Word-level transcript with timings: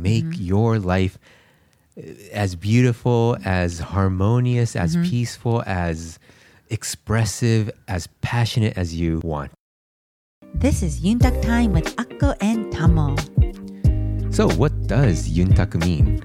and 0.00 0.24
make 0.24 0.38
your 0.38 0.78
life 0.78 1.18
uh, 1.96 2.02
as 2.32 2.54
beautiful, 2.54 3.36
as 3.44 3.78
harmonious, 3.78 4.76
as 4.76 4.96
peaceful, 4.96 5.62
as 5.66 6.18
expressive, 6.68 7.70
as 7.88 8.06
passionate 8.20 8.76
as 8.76 8.94
you 8.94 9.20
want. 9.24 9.50
This 10.54 10.82
is 10.82 11.00
Yuntak 11.00 11.42
Time 11.42 11.72
with 11.72 11.96
Akko 11.96 12.36
and 12.40 12.72
Tamo. 12.72 13.16
So, 14.32 14.48
what 14.48 14.86
does 14.86 15.28
yuntak 15.28 15.74
mean? 15.84 16.22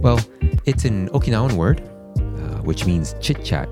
Well, 0.00 0.20
it's 0.66 0.84
an 0.84 1.08
Okinawan 1.10 1.52
word, 1.54 1.80
uh, 2.16 2.62
which 2.62 2.86
means 2.86 3.14
chit 3.20 3.44
chat. 3.44 3.68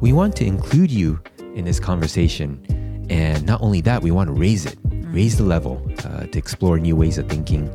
We 0.00 0.12
want 0.12 0.36
to 0.36 0.44
include 0.44 0.90
you 0.90 1.20
in 1.54 1.64
this 1.64 1.80
conversation, 1.80 2.60
and 3.08 3.46
not 3.46 3.60
only 3.62 3.80
that, 3.82 4.02
we 4.02 4.10
want 4.10 4.28
to 4.28 4.34
raise 4.34 4.66
it, 4.66 4.76
raise 5.06 5.36
the 5.36 5.44
level 5.44 5.82
uh, 6.04 6.26
to 6.26 6.38
explore 6.38 6.78
new 6.78 6.96
ways 6.96 7.18
of 7.18 7.28
thinking, 7.28 7.70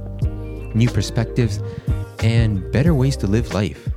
new 0.76 0.90
perspectives, 0.90 1.60
and 2.20 2.72
better 2.72 2.94
ways 2.94 3.18
to 3.18 3.28
live 3.28 3.54
life. 3.54 3.90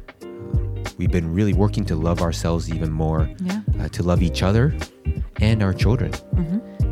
We've 0.96 1.10
been 1.10 1.32
really 1.32 1.52
working 1.52 1.84
to 1.86 1.94
love 1.94 2.22
ourselves 2.22 2.72
even 2.72 2.90
more, 2.90 3.28
Yeah. 3.40 3.60
uh, 3.80 3.88
to 3.88 4.02
love 4.02 4.22
each 4.22 4.42
other 4.42 4.74
and 5.40 5.62
our 5.62 5.72
children. 5.72 6.12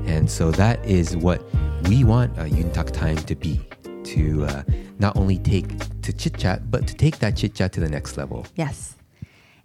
And 0.07 0.31
so 0.31 0.51
that 0.53 0.85
is 0.87 1.17
what 1.17 1.43
we 1.89 2.05
want 2.05 2.39
uh, 2.39 2.45
Yuntak 2.45 2.93
time 2.93 3.17
to 3.17 3.35
be 3.35 3.61
to 4.05 4.45
uh, 4.45 4.63
not 5.01 5.17
only 5.17 5.37
take 5.39 5.67
to 6.03 6.13
chit 6.13 6.39
chat, 6.39 6.71
but 6.71 6.87
to 6.87 6.95
take 6.95 7.19
that 7.19 7.37
chit 7.37 7.55
chat 7.55 7.73
to 7.73 7.81
the 7.81 7.89
next 7.89 8.17
level. 8.17 8.47
Yes. 8.55 8.95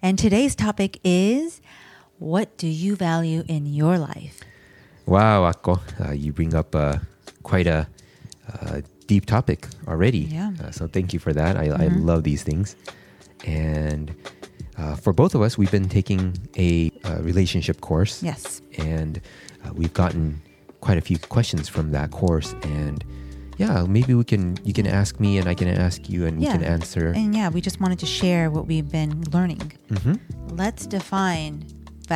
And 0.02 0.18
today's 0.18 0.56
topic 0.56 1.00
is 1.04 1.62
what 2.18 2.58
do 2.58 2.68
you 2.68 2.96
value 2.96 3.44
in 3.48 3.68
your 3.68 4.00
life? 4.00 4.40
Wow, 5.06 5.52
Akko, 5.52 5.80
uh, 6.04 6.12
you 6.14 6.34
bring 6.34 6.56
up 6.56 6.76
uh, 6.76 6.98
quite 7.44 7.68
a 7.68 7.88
uh, 8.52 8.82
deep 9.14 9.26
topic 9.26 9.60
already. 9.92 10.24
Yeah. 10.38 10.52
Uh, 10.64 10.72
so 10.78 10.88
thank 10.96 11.08
you 11.14 11.20
for 11.26 11.34
that. 11.40 11.54
I, 11.64 11.66
I 11.86 11.88
love 12.10 12.22
these 12.24 12.44
things. 12.50 12.68
And 13.46 14.06
uh, 14.78 14.96
for 15.04 15.12
both 15.22 15.34
of 15.36 15.42
us, 15.42 15.58
we've 15.60 15.72
been 15.80 15.90
taking 15.90 16.22
a, 16.58 16.70
uh 17.08 17.18
relationship 17.32 17.78
course. 17.82 18.14
Yes. 18.24 18.62
and 18.78 19.14
uh, 19.66 19.72
we've 19.80 19.94
gotten 20.04 20.24
quite 20.86 20.98
a 20.98 21.06
few 21.10 21.18
questions 21.38 21.66
from 21.76 21.86
that 21.92 22.10
course 22.22 22.50
and 22.80 22.98
yeah 23.64 23.86
maybe 23.98 24.14
we 24.22 24.24
can 24.34 24.44
you 24.70 24.74
can 24.80 24.88
ask 25.00 25.12
me 25.26 25.32
and 25.40 25.46
i 25.48 25.54
can 25.62 25.68
ask 25.86 26.00
you 26.14 26.20
and 26.28 26.34
Yeah. 26.42 26.48
we 26.48 26.54
can 26.58 26.64
answer 26.78 27.06
And 27.20 27.30
yeah, 27.40 27.50
we 27.56 27.60
just 27.70 27.78
wanted 27.84 28.00
to 28.06 28.10
share 28.20 28.46
what 28.56 28.64
we've 28.72 28.90
been 29.00 29.14
learning. 29.36 29.66
Mhm. 29.98 30.16
Let's 30.62 30.84
define 30.98 31.54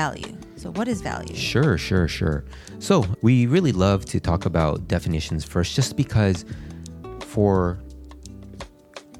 value. 0.01 0.33
So, 0.61 0.65
what 0.77 0.87
is 0.93 0.99
value? 1.13 1.35
sure 1.51 1.77
sure 1.87 2.07
sure 2.19 2.39
so 2.87 2.93
we 3.27 3.35
really 3.55 3.73
love 3.85 3.99
to 4.13 4.17
talk 4.29 4.41
about 4.51 4.75
definitions 4.95 5.41
first 5.53 5.69
just 5.79 5.91
because 6.03 6.37
for 7.35 7.55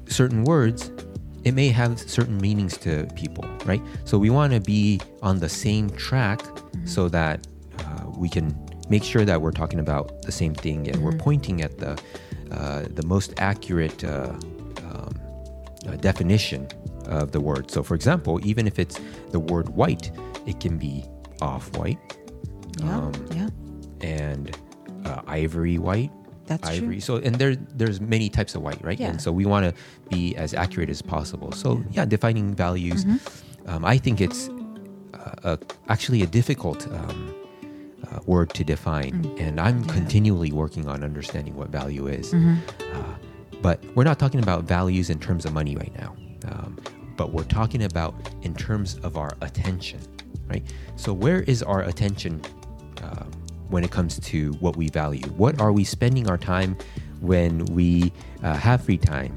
certain 0.08 0.42
words 0.44 0.90
it 1.44 1.52
may 1.52 1.68
have 1.68 1.98
certain 2.00 2.38
meanings 2.46 2.74
to 2.78 3.06
people 3.14 3.44
right 3.70 3.82
so 4.04 4.18
we 4.18 4.30
want 4.30 4.52
to 4.52 4.60
be 4.60 5.00
on 5.22 5.38
the 5.38 5.48
same 5.48 5.90
track 5.90 6.40
so 6.84 7.08
that 7.08 7.46
uh, 7.80 8.04
we 8.22 8.28
can 8.28 8.46
make 8.88 9.04
sure 9.12 9.24
that 9.24 9.38
we're 9.42 9.56
talking 9.62 9.80
about 9.80 10.22
the 10.22 10.32
same 10.32 10.54
thing 10.54 10.88
and 10.88 10.96
we're 11.04 11.18
pointing 11.28 11.62
at 11.62 11.72
the 11.78 11.92
uh, 12.52 12.84
the 12.98 13.04
most 13.14 13.34
accurate 13.50 14.02
uh, 14.04 14.32
um, 14.86 15.10
uh, 15.88 15.96
definition 16.10 16.66
of 17.06 17.32
the 17.32 17.40
word 17.40 17.70
so 17.70 17.82
for 17.82 17.94
example 17.94 18.34
even 18.50 18.66
if 18.66 18.78
it's 18.78 18.98
the 19.32 19.40
word 19.52 19.68
white 19.70 20.10
it 20.46 20.58
can 20.60 20.78
be 20.78 21.04
off-white 21.42 21.98
Yeah. 22.80 22.96
Um, 22.98 23.12
yeah. 23.38 23.48
and 24.00 24.44
uh, 25.04 25.20
ivory 25.26 25.78
white. 25.78 26.10
That's 26.46 26.68
true. 26.68 26.78
ivory. 26.86 27.00
So 27.00 27.16
and 27.16 27.34
there 27.36 27.56
there's 27.56 28.00
many 28.00 28.28
types 28.28 28.54
of 28.54 28.62
white, 28.62 28.82
right? 28.84 28.98
Yeah. 29.00 29.10
And 29.10 29.20
so 29.20 29.32
we 29.32 29.44
want 29.46 29.66
to 29.66 29.74
be 30.10 30.36
as 30.36 30.54
accurate 30.54 30.90
as 30.90 31.02
possible. 31.02 31.52
So 31.52 31.82
yeah, 31.90 32.04
defining 32.04 32.54
values. 32.54 33.04
Mm-hmm. 33.04 33.68
Um, 33.70 33.84
I 33.84 33.98
think 33.98 34.20
it's 34.20 34.48
uh, 35.14 35.56
a, 35.56 35.58
actually 35.88 36.22
a 36.22 36.26
difficult 36.26 36.86
um, 36.92 37.34
uh, 38.10 38.20
word 38.26 38.50
to 38.54 38.62
define, 38.64 39.12
Mm. 39.24 39.40
and 39.40 39.60
I'm 39.60 39.84
continually 39.86 40.52
working 40.52 40.86
on 40.88 41.02
understanding 41.02 41.56
what 41.56 41.70
value 41.70 42.06
is. 42.06 42.32
Mm-hmm. 42.32 42.54
Uh, 42.94 43.14
but 43.62 43.82
we're 43.96 44.04
not 44.04 44.18
talking 44.20 44.40
about 44.40 44.64
values 44.64 45.10
in 45.10 45.18
terms 45.18 45.44
of 45.44 45.52
money 45.52 45.74
right 45.76 45.92
now. 45.98 46.14
Um, 46.50 46.76
but 47.16 47.32
we're 47.32 47.44
talking 47.44 47.82
about 47.84 48.14
in 48.42 48.54
terms 48.54 48.98
of 49.02 49.16
our 49.16 49.32
attention, 49.40 49.98
right? 50.48 50.62
So 50.96 51.12
where 51.12 51.40
is 51.42 51.62
our 51.62 51.82
attention 51.82 52.40
when 53.68 53.84
it 53.84 53.90
comes 53.90 54.18
to 54.20 54.52
what 54.54 54.76
we 54.76 54.88
value? 54.88 55.26
What 55.36 55.60
are 55.60 55.72
we 55.72 55.84
spending 55.84 56.28
our 56.28 56.38
time 56.38 56.76
when 57.20 57.64
we 57.66 58.12
uh, 58.42 58.54
have 58.54 58.84
free 58.84 58.98
time, 58.98 59.36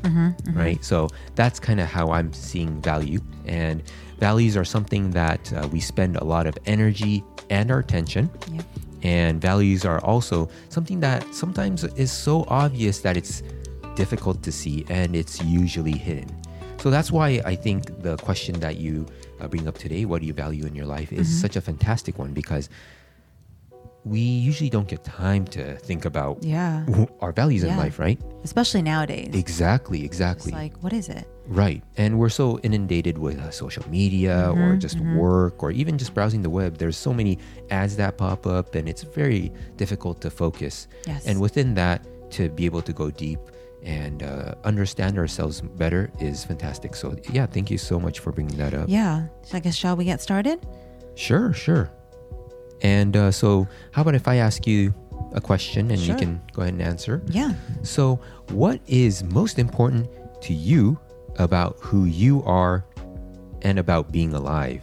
right? 0.53 0.83
So 0.83 1.09
that's 1.35 1.59
kind 1.59 1.79
of 1.79 1.87
how 1.87 2.11
I'm 2.11 2.33
seeing 2.33 2.81
value. 2.81 3.21
And 3.45 3.81
values 4.19 4.57
are 4.57 4.65
something 4.65 5.11
that 5.11 5.51
uh, 5.53 5.67
we 5.71 5.79
spend 5.79 6.17
a 6.17 6.23
lot 6.23 6.45
of 6.45 6.57
energy 6.65 7.23
and 7.49 7.71
our 7.71 7.79
attention. 7.79 8.29
Yep. 8.51 8.65
And 9.01 9.41
values 9.41 9.85
are 9.85 10.03
also 10.03 10.49
something 10.67 10.99
that 10.99 11.33
sometimes 11.33 11.85
is 11.85 12.11
so 12.11 12.45
obvious 12.49 12.99
that 12.99 13.15
it's 13.15 13.41
difficult 13.95 14.43
to 14.43 14.51
see 14.51 14.85
and 14.89 15.15
it's 15.15 15.41
usually 15.41 15.97
hidden. 15.97 16.29
So 16.79 16.89
that's 16.89 17.11
why 17.11 17.41
I 17.45 17.55
think 17.55 18.01
the 18.01 18.17
question 18.17 18.59
that 18.59 18.77
you 18.77 19.05
uh, 19.39 19.47
bring 19.47 19.67
up 19.67 19.77
today, 19.77 20.05
what 20.05 20.21
do 20.21 20.27
you 20.27 20.33
value 20.33 20.65
in 20.65 20.75
your 20.75 20.85
life, 20.85 21.11
is 21.11 21.27
such 21.41 21.55
a 21.55 21.61
fantastic 21.61 22.17
one 22.17 22.33
because 22.33 22.69
we 24.05 24.19
usually 24.19 24.69
don't 24.69 24.87
get 24.87 25.03
time 25.03 25.45
to 25.45 25.75
think 25.77 26.05
about 26.05 26.41
Yeah. 26.43 26.85
our 27.21 27.31
values 27.31 27.63
in 27.63 27.75
life, 27.77 27.99
right? 27.99 28.19
Especially 28.43 28.81
nowadays. 28.81 29.29
Exactly, 29.33 29.99
It's 29.99 30.05
exactly. 30.05 30.51
like, 30.53 30.73
what 30.81 30.93
is 30.93 31.09
it? 31.09 31.27
Right. 31.47 31.83
And 31.97 32.17
we're 32.17 32.29
so 32.29 32.59
inundated 32.59 33.17
with 33.17 33.37
uh, 33.39 33.51
social 33.51 33.87
media 33.89 34.51
or 34.51 34.55
Mm-hmm, 34.55 34.79
just 34.79 34.99
work 35.01 35.61
or 35.63 35.71
even 35.71 35.97
just 35.97 36.13
browsing 36.13 36.41
the 36.41 36.49
web. 36.49 36.77
There's 36.77 36.95
so 36.97 37.13
many 37.13 37.39
ads 37.71 37.95
that 37.97 38.17
pop 38.17 38.47
up 38.47 38.73
and 38.75 38.87
it's 38.87 39.03
very 39.03 39.51
difficult 39.75 40.21
to 40.21 40.29
focus. 40.29 40.87
Yes. 41.05 41.25
And 41.27 41.41
within 41.41 41.73
that, 41.75 42.05
to 42.31 42.47
be 42.49 42.65
able 42.65 42.81
to 42.83 42.93
go 42.93 43.09
deep 43.11 43.39
and 43.83 44.23
uh, 44.23 44.53
understand 44.63 45.17
ourselves 45.17 45.61
better 45.61 46.11
is 46.19 46.45
fantastic. 46.45 46.95
So, 46.95 47.15
yeah, 47.33 47.45
thank 47.47 47.69
you 47.71 47.77
so 47.77 47.99
much 47.99 48.19
for 48.19 48.31
bringing 48.31 48.55
that 48.57 48.73
up. 48.73 48.87
Yeah. 48.87 49.27
So 49.41 49.57
I 49.57 49.59
guess, 49.59 49.75
shall 49.75 49.95
we 49.97 50.05
get 50.05 50.21
started? 50.21 50.65
Sure, 51.15 51.51
sure. 51.53 51.89
And 52.81 53.15
uh, 53.15 53.31
so, 53.31 53.67
how 53.91 54.01
about 54.03 54.15
if 54.15 54.27
I 54.27 54.35
ask 54.35 54.65
you 54.65 54.93
a 55.33 55.41
question 55.41 55.91
and 55.91 55.99
Sure. 55.99 56.15
you 56.15 56.19
can 56.19 56.41
go 56.53 56.61
ahead 56.61 56.73
and 56.73 56.81
answer? 56.81 57.21
Yeah. 57.27 57.53
So, 57.83 58.19
what 58.49 58.81
is 58.87 59.23
most 59.23 59.59
important 59.59 60.09
to 60.43 60.53
you 60.53 60.99
about 61.37 61.77
who 61.81 62.05
you 62.05 62.43
are 62.43 62.85
and 63.61 63.79
about 63.79 64.11
being 64.11 64.33
alive? 64.33 64.81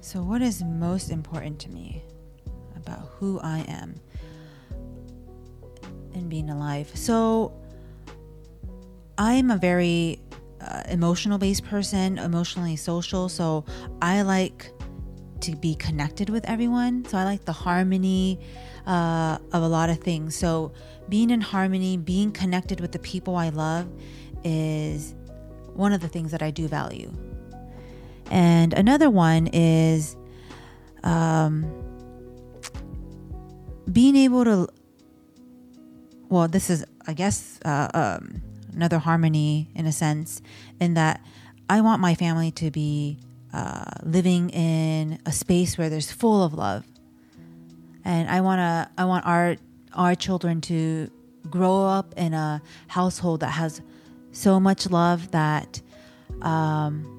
So, 0.00 0.22
what 0.22 0.42
is 0.42 0.62
most 0.62 1.10
important 1.10 1.58
to 1.60 1.70
me 1.70 2.02
about 2.76 3.08
who 3.18 3.40
I 3.40 3.60
am 3.68 4.00
and 6.14 6.28
being 6.28 6.50
alive? 6.50 6.90
So, 6.94 7.52
I'm 9.16 9.50
a 9.50 9.56
very 9.56 10.20
uh, 10.60 10.82
emotional 10.88 11.38
based 11.38 11.64
person, 11.64 12.18
emotionally 12.18 12.76
social. 12.76 13.28
So, 13.28 13.64
I 14.00 14.22
like 14.22 14.70
to 15.42 15.56
be 15.56 15.74
connected 15.74 16.30
with 16.30 16.44
everyone. 16.48 17.04
So, 17.04 17.18
I 17.18 17.24
like 17.24 17.44
the 17.44 17.52
harmony 17.52 18.38
uh, 18.86 19.38
of 19.52 19.62
a 19.62 19.68
lot 19.68 19.90
of 19.90 19.98
things. 19.98 20.36
So, 20.36 20.72
being 21.08 21.30
in 21.30 21.40
harmony, 21.40 21.96
being 21.96 22.32
connected 22.32 22.80
with 22.80 22.92
the 22.92 22.98
people 22.98 23.36
I 23.36 23.48
love 23.48 23.88
is 24.44 25.14
one 25.74 25.92
of 25.92 26.00
the 26.00 26.08
things 26.08 26.32
that 26.32 26.42
I 26.42 26.50
do 26.50 26.68
value. 26.68 27.12
And 28.30 28.74
another 28.74 29.08
one 29.08 29.46
is 29.48 30.16
um, 31.02 31.66
being 33.90 34.16
able 34.16 34.44
to, 34.44 34.68
well, 36.28 36.48
this 36.48 36.68
is, 36.68 36.84
I 37.06 37.14
guess, 37.14 37.58
uh, 37.64 37.88
um, 37.94 38.42
another 38.74 38.98
harmony 38.98 39.68
in 39.74 39.86
a 39.86 39.92
sense, 39.92 40.42
in 40.80 40.94
that 40.94 41.24
I 41.70 41.80
want 41.80 42.00
my 42.00 42.14
family 42.14 42.50
to 42.52 42.70
be 42.70 43.18
uh, 43.52 43.84
living 44.02 44.50
in 44.50 45.18
a 45.26 45.32
space 45.32 45.78
where 45.78 45.88
there's 45.88 46.10
full 46.10 46.42
of 46.42 46.54
love. 46.54 46.84
And 48.04 48.28
I 48.28 48.40
want 48.40 48.58
to, 48.60 48.90
I 48.96 49.04
want 49.04 49.26
our, 49.26 49.56
our 49.92 50.14
children 50.14 50.60
to 50.62 51.10
grow 51.50 51.84
up 51.84 52.14
in 52.16 52.34
a 52.34 52.62
household 52.88 53.40
that 53.40 53.50
has 53.50 53.80
so 54.32 54.60
much 54.60 54.88
love 54.90 55.30
that 55.30 55.80
um, 56.42 57.14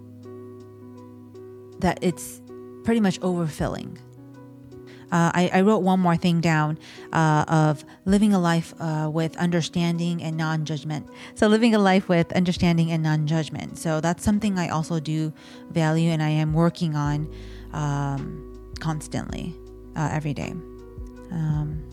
that 1.79 1.99
it's 2.01 2.41
pretty 2.83 2.99
much 2.99 3.19
overfilling. 3.21 3.97
Uh, 5.11 5.31
I, 5.33 5.49
I 5.53 5.61
wrote 5.61 5.79
one 5.79 5.99
more 5.99 6.15
thing 6.15 6.41
down 6.41 6.77
uh, 7.13 7.45
of 7.47 7.83
living 8.05 8.33
a 8.33 8.39
life 8.39 8.73
uh, 8.79 9.09
with 9.11 9.35
understanding 9.37 10.21
and 10.21 10.37
non 10.37 10.65
judgment. 10.65 11.09
So, 11.35 11.47
living 11.47 11.75
a 11.75 11.79
life 11.79 12.09
with 12.09 12.31
understanding 12.33 12.91
and 12.91 13.03
non 13.03 13.27
judgment. 13.27 13.77
So, 13.77 14.01
that's 14.01 14.23
something 14.23 14.57
I 14.59 14.69
also 14.69 14.99
do 14.99 15.33
value 15.71 16.09
and 16.11 16.21
I 16.21 16.29
am 16.29 16.53
working 16.53 16.95
on 16.95 17.31
um, 17.73 18.73
constantly 18.79 19.55
uh, 19.95 20.09
every 20.11 20.33
day. 20.33 20.51
Um, 21.31 21.83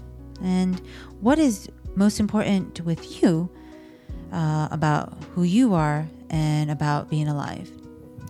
and 0.43 0.81
what 1.21 1.39
is 1.39 1.69
most 1.95 2.21
important 2.21 2.81
with 2.83 3.23
you? 3.23 3.51
uh, 4.33 4.69
about 4.71 5.13
who 5.35 5.43
you 5.43 5.75
are 5.75 6.07
and 6.31 6.71
about 6.71 7.09
being 7.11 7.29
alive. 7.29 7.71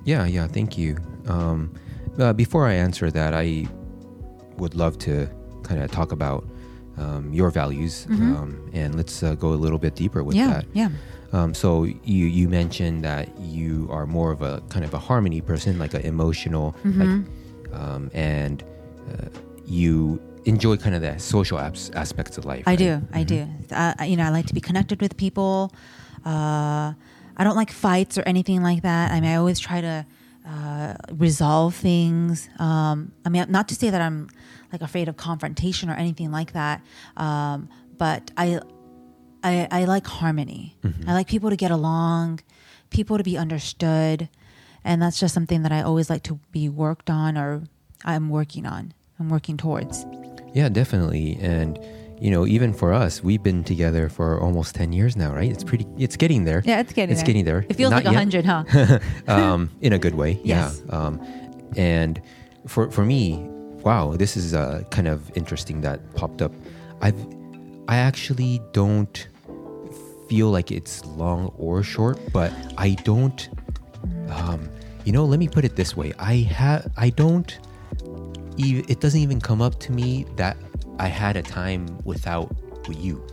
Yeah, 0.04 0.26
yeah, 0.26 0.46
thank 0.46 0.78
you. 0.78 0.96
Um, 1.26 1.74
uh, 2.18 2.32
before 2.32 2.66
I 2.66 2.74
answer 2.74 3.10
that, 3.10 3.34
I 3.34 3.66
would 4.58 4.74
love 4.74 4.98
to 5.00 5.28
kind 5.62 5.82
of 5.82 5.90
talk 5.90 6.12
about 6.12 6.46
um, 6.96 7.32
your 7.32 7.50
values, 7.50 8.06
um, 8.10 8.70
and 8.72 8.94
let's 8.94 9.22
uh, 9.22 9.34
go 9.34 9.48
a 9.48 9.60
little 9.60 9.78
bit 9.78 9.94
deeper 9.94 10.22
with 10.22 10.34
yeah, 10.34 10.48
that. 10.48 10.64
yeah. 10.72 10.88
Um, 11.32 11.52
so 11.52 11.84
you 11.84 12.26
you 12.26 12.48
mentioned 12.48 13.04
that 13.04 13.28
you 13.38 13.88
are 13.90 14.06
more 14.06 14.32
of 14.32 14.42
a 14.42 14.62
kind 14.68 14.84
of 14.84 14.94
a 14.94 14.98
harmony 14.98 15.40
person, 15.40 15.78
like 15.78 15.92
an 15.92 16.02
emotional, 16.02 16.74
like, 16.84 17.08
um, 17.72 18.10
and 18.14 18.62
uh, 19.12 19.28
you 19.66 20.20
enjoy 20.46 20.76
kind 20.76 20.94
of 20.94 21.02
the 21.02 21.18
social 21.18 21.58
abs- 21.58 21.90
aspects 21.90 22.38
of 22.38 22.44
life. 22.44 22.62
I 22.66 22.70
right? 22.70 22.78
do. 22.78 23.02
I 23.12 23.22
do. 23.24 23.46
Uh, 23.70 23.94
you 24.04 24.16
know, 24.16 24.24
I 24.24 24.30
like 24.30 24.46
to 24.46 24.54
be 24.54 24.60
connected 24.60 25.02
with 25.02 25.16
people. 25.16 25.72
Uh, 26.24 26.94
I 27.36 27.44
don't 27.44 27.56
like 27.56 27.70
fights 27.70 28.16
or 28.16 28.22
anything 28.22 28.62
like 28.62 28.82
that. 28.82 29.12
I 29.12 29.20
mean, 29.20 29.30
I 29.30 29.36
always 29.36 29.58
try 29.58 29.80
to 29.80 30.06
uh, 30.46 30.94
resolve 31.12 31.74
things. 31.74 32.48
Um, 32.58 33.12
I 33.24 33.28
mean, 33.28 33.46
not 33.48 33.68
to 33.68 33.74
say 33.74 33.90
that 33.90 34.00
I'm 34.00 34.28
like 34.72 34.80
afraid 34.82 35.08
of 35.08 35.16
confrontation 35.16 35.90
or 35.90 35.94
anything 35.94 36.30
like 36.30 36.52
that, 36.52 36.82
um, 37.16 37.68
but 37.98 38.30
I, 38.36 38.60
I, 39.42 39.68
I 39.70 39.84
like 39.84 40.06
harmony. 40.06 40.76
I 41.06 41.12
like 41.14 41.28
people 41.28 41.50
to 41.50 41.56
get 41.56 41.70
along, 41.70 42.40
people 42.90 43.16
to 43.18 43.24
be 43.24 43.36
understood, 43.36 44.28
and 44.84 45.02
that's 45.02 45.18
just 45.18 45.34
something 45.34 45.62
that 45.62 45.72
I 45.72 45.82
always 45.82 46.08
like 46.10 46.22
to 46.24 46.38
be 46.52 46.68
worked 46.68 47.10
on 47.10 47.36
or 47.36 47.62
I'm 48.04 48.28
working 48.28 48.66
on. 48.66 48.92
I'm 49.18 49.28
working 49.28 49.56
towards. 49.56 50.04
Yeah, 50.54 50.68
definitely. 50.68 51.38
And 51.40 51.78
you 52.18 52.30
know, 52.30 52.46
even 52.46 52.72
for 52.72 52.92
us, 52.92 53.22
we've 53.22 53.42
been 53.42 53.62
together 53.64 54.08
for 54.08 54.40
almost 54.40 54.74
ten 54.74 54.92
years 54.92 55.16
now, 55.16 55.34
right? 55.34 55.50
It's 55.50 55.64
pretty. 55.64 55.86
It's 55.98 56.16
getting 56.16 56.44
there. 56.44 56.62
Yeah, 56.64 56.80
it's 56.80 56.92
getting 56.92 57.12
It's 57.12 57.20
there. 57.20 57.26
getting 57.26 57.44
there. 57.44 57.66
It 57.68 57.74
feels 57.76 57.90
Not 57.90 58.04
like 58.04 58.06
a 58.06 58.12
yet. 58.12 58.18
hundred, 58.18 58.44
huh? 58.44 58.98
um, 59.28 59.70
in 59.80 59.92
a 59.92 59.98
good 59.98 60.14
way. 60.14 60.40
Yes. 60.44 60.82
Yeah. 60.86 60.92
Um, 60.96 61.20
and 61.76 62.20
for 62.66 62.90
for 62.90 63.04
me, 63.04 63.36
wow, 63.84 64.16
this 64.16 64.36
is 64.36 64.54
uh, 64.54 64.82
kind 64.90 65.08
of 65.08 65.30
interesting 65.36 65.80
that 65.82 66.00
popped 66.14 66.40
up. 66.42 66.52
I've 67.02 67.16
I 67.88 67.96
actually 67.98 68.60
don't 68.72 69.28
feel 70.28 70.50
like 70.50 70.72
it's 70.72 71.04
long 71.04 71.52
or 71.58 71.82
short, 71.82 72.18
but 72.32 72.50
I 72.78 72.90
don't. 73.04 73.48
Um, 74.30 74.68
you 75.04 75.12
know, 75.12 75.24
let 75.24 75.38
me 75.38 75.48
put 75.48 75.64
it 75.64 75.76
this 75.76 75.96
way: 75.96 76.12
I 76.18 76.36
have 76.36 76.90
I 76.96 77.10
don't. 77.10 77.58
It 78.58 79.00
doesn't 79.00 79.20
even 79.20 79.38
come 79.40 79.60
up 79.60 79.78
to 79.80 79.92
me 79.92 80.24
that 80.36 80.56
I 80.98 81.08
had 81.08 81.36
a 81.36 81.42
time 81.42 81.86
without 82.04 82.54
you. 82.90 83.24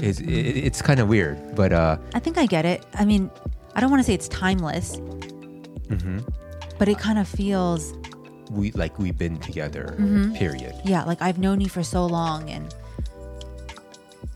It's, 0.00 0.20
it, 0.20 0.26
it's 0.30 0.80
kind 0.82 1.00
of 1.00 1.08
weird, 1.08 1.54
but 1.54 1.72
uh, 1.72 1.98
I 2.14 2.18
think 2.18 2.38
I 2.38 2.46
get 2.46 2.64
it. 2.64 2.84
I 2.94 3.04
mean, 3.04 3.30
I 3.74 3.80
don't 3.80 3.90
want 3.90 4.00
to 4.00 4.04
say 4.06 4.14
it's 4.14 4.28
timeless, 4.28 4.96
Mm-hmm. 5.86 6.18
but 6.78 6.88
it 6.88 6.98
kind 6.98 7.16
of 7.18 7.28
feels, 7.28 7.94
we 8.50 8.72
like 8.72 8.98
we've 8.98 9.16
been 9.16 9.38
together. 9.38 9.94
Mm-hmm. 9.98 10.34
Period. 10.34 10.74
yeah, 10.84 11.04
like 11.04 11.22
I've 11.22 11.38
known 11.38 11.60
you 11.60 11.68
for 11.68 11.84
so 11.84 12.06
long, 12.06 12.50
and 12.50 12.74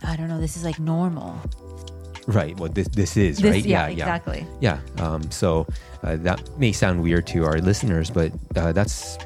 I 0.05 0.15
don't 0.17 0.29
know, 0.29 0.41
this 0.41 0.57
is 0.57 0.65
like 0.65 0.79
normal. 0.79 1.37
Right. 2.27 2.57
Well, 2.59 2.69
this 2.71 2.87
this 2.89 3.17
is 3.17 3.39
This- 3.39 3.51
right. 3.51 3.65
yeah, 3.67 3.89
exactly. 3.89 4.47
Yeah. 4.61 4.79
Um, 4.99 5.29
so 5.33 5.67
uh, 6.05 6.17
that 6.17 6.41
may 6.59 6.71
sound 6.71 7.03
weird 7.03 7.27
to 7.29 7.45
our 7.45 7.59
listeners, 7.59 8.11
but 8.11 8.31
uh, 8.57 8.71
that's 8.73 9.17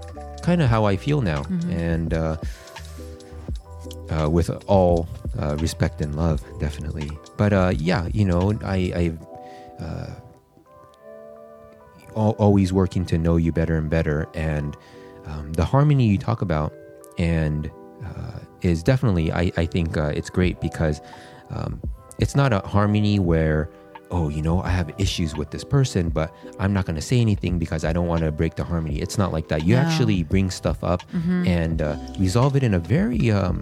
kind 0.44 0.61
of 0.62 0.69
how 0.69 0.85
I 0.85 0.96
feel 0.96 1.20
now, 1.23 1.43
Mm-hmm. 1.44 1.70
and 1.73 2.11
uh, 2.14 2.37
uh, 4.11 4.29
with 4.31 4.50
all 4.67 5.08
uh, 5.41 5.56
respect 5.56 6.00
and 6.00 6.14
love, 6.14 6.41
definitely. 6.61 7.11
But 7.37 7.52
uh, 7.52 7.73
yeah, 7.76 8.08
you 8.12 8.25
know, 8.25 8.52
I 8.62 8.79
I 8.94 9.05
uh, 9.85 10.11
al- 12.17 12.37
always 12.38 12.73
working 12.73 13.05
to 13.06 13.19
know 13.19 13.37
you 13.37 13.52
better 13.52 13.76
and 13.76 13.88
better, 13.91 14.26
and 14.35 14.76
um, 15.26 15.52
the 15.55 15.64
harmony 15.64 16.06
you 16.06 16.19
talk 16.19 16.43
about, 16.43 16.73
and 17.19 17.70
uh, 18.05 18.38
is 18.62 18.82
definitely 18.82 19.32
I 19.32 19.50
I 19.56 19.67
think 19.67 19.97
uh, 19.97 20.12
it's 20.14 20.31
great 20.31 20.61
because 20.61 21.00
um, 21.50 21.81
it's 22.19 22.35
not 22.37 22.52
a 22.52 22.61
harmony 22.61 23.19
where 23.19 23.69
oh 24.14 24.26
you 24.37 24.43
know 24.46 24.56
I 24.62 24.70
have 24.81 24.88
issues 25.05 25.31
with 25.40 25.49
this 25.55 25.64
person, 25.76 26.05
but 26.19 26.28
I'm 26.62 26.72
not 26.76 26.84
going 26.87 26.96
to 27.02 27.06
say 27.12 27.19
anything 27.28 27.58
because 27.64 27.82
I 27.88 27.93
don't 27.96 28.06
want 28.12 28.22
to 28.26 28.31
break 28.40 28.55
the 28.61 28.64
harmony. 28.72 28.96
It's 29.05 29.19
not 29.22 29.31
like 29.37 29.46
that. 29.52 29.61
You 29.66 29.75
No. 29.76 29.82
actually 29.84 30.19
bring 30.34 30.49
stuff 30.62 30.78
up 30.93 31.00
and 31.58 31.76
uh, 31.82 31.96
resolve 32.26 32.52
it 32.58 32.62
in 32.69 32.72
a 32.75 32.82
very 32.96 33.25
um, 33.40 33.58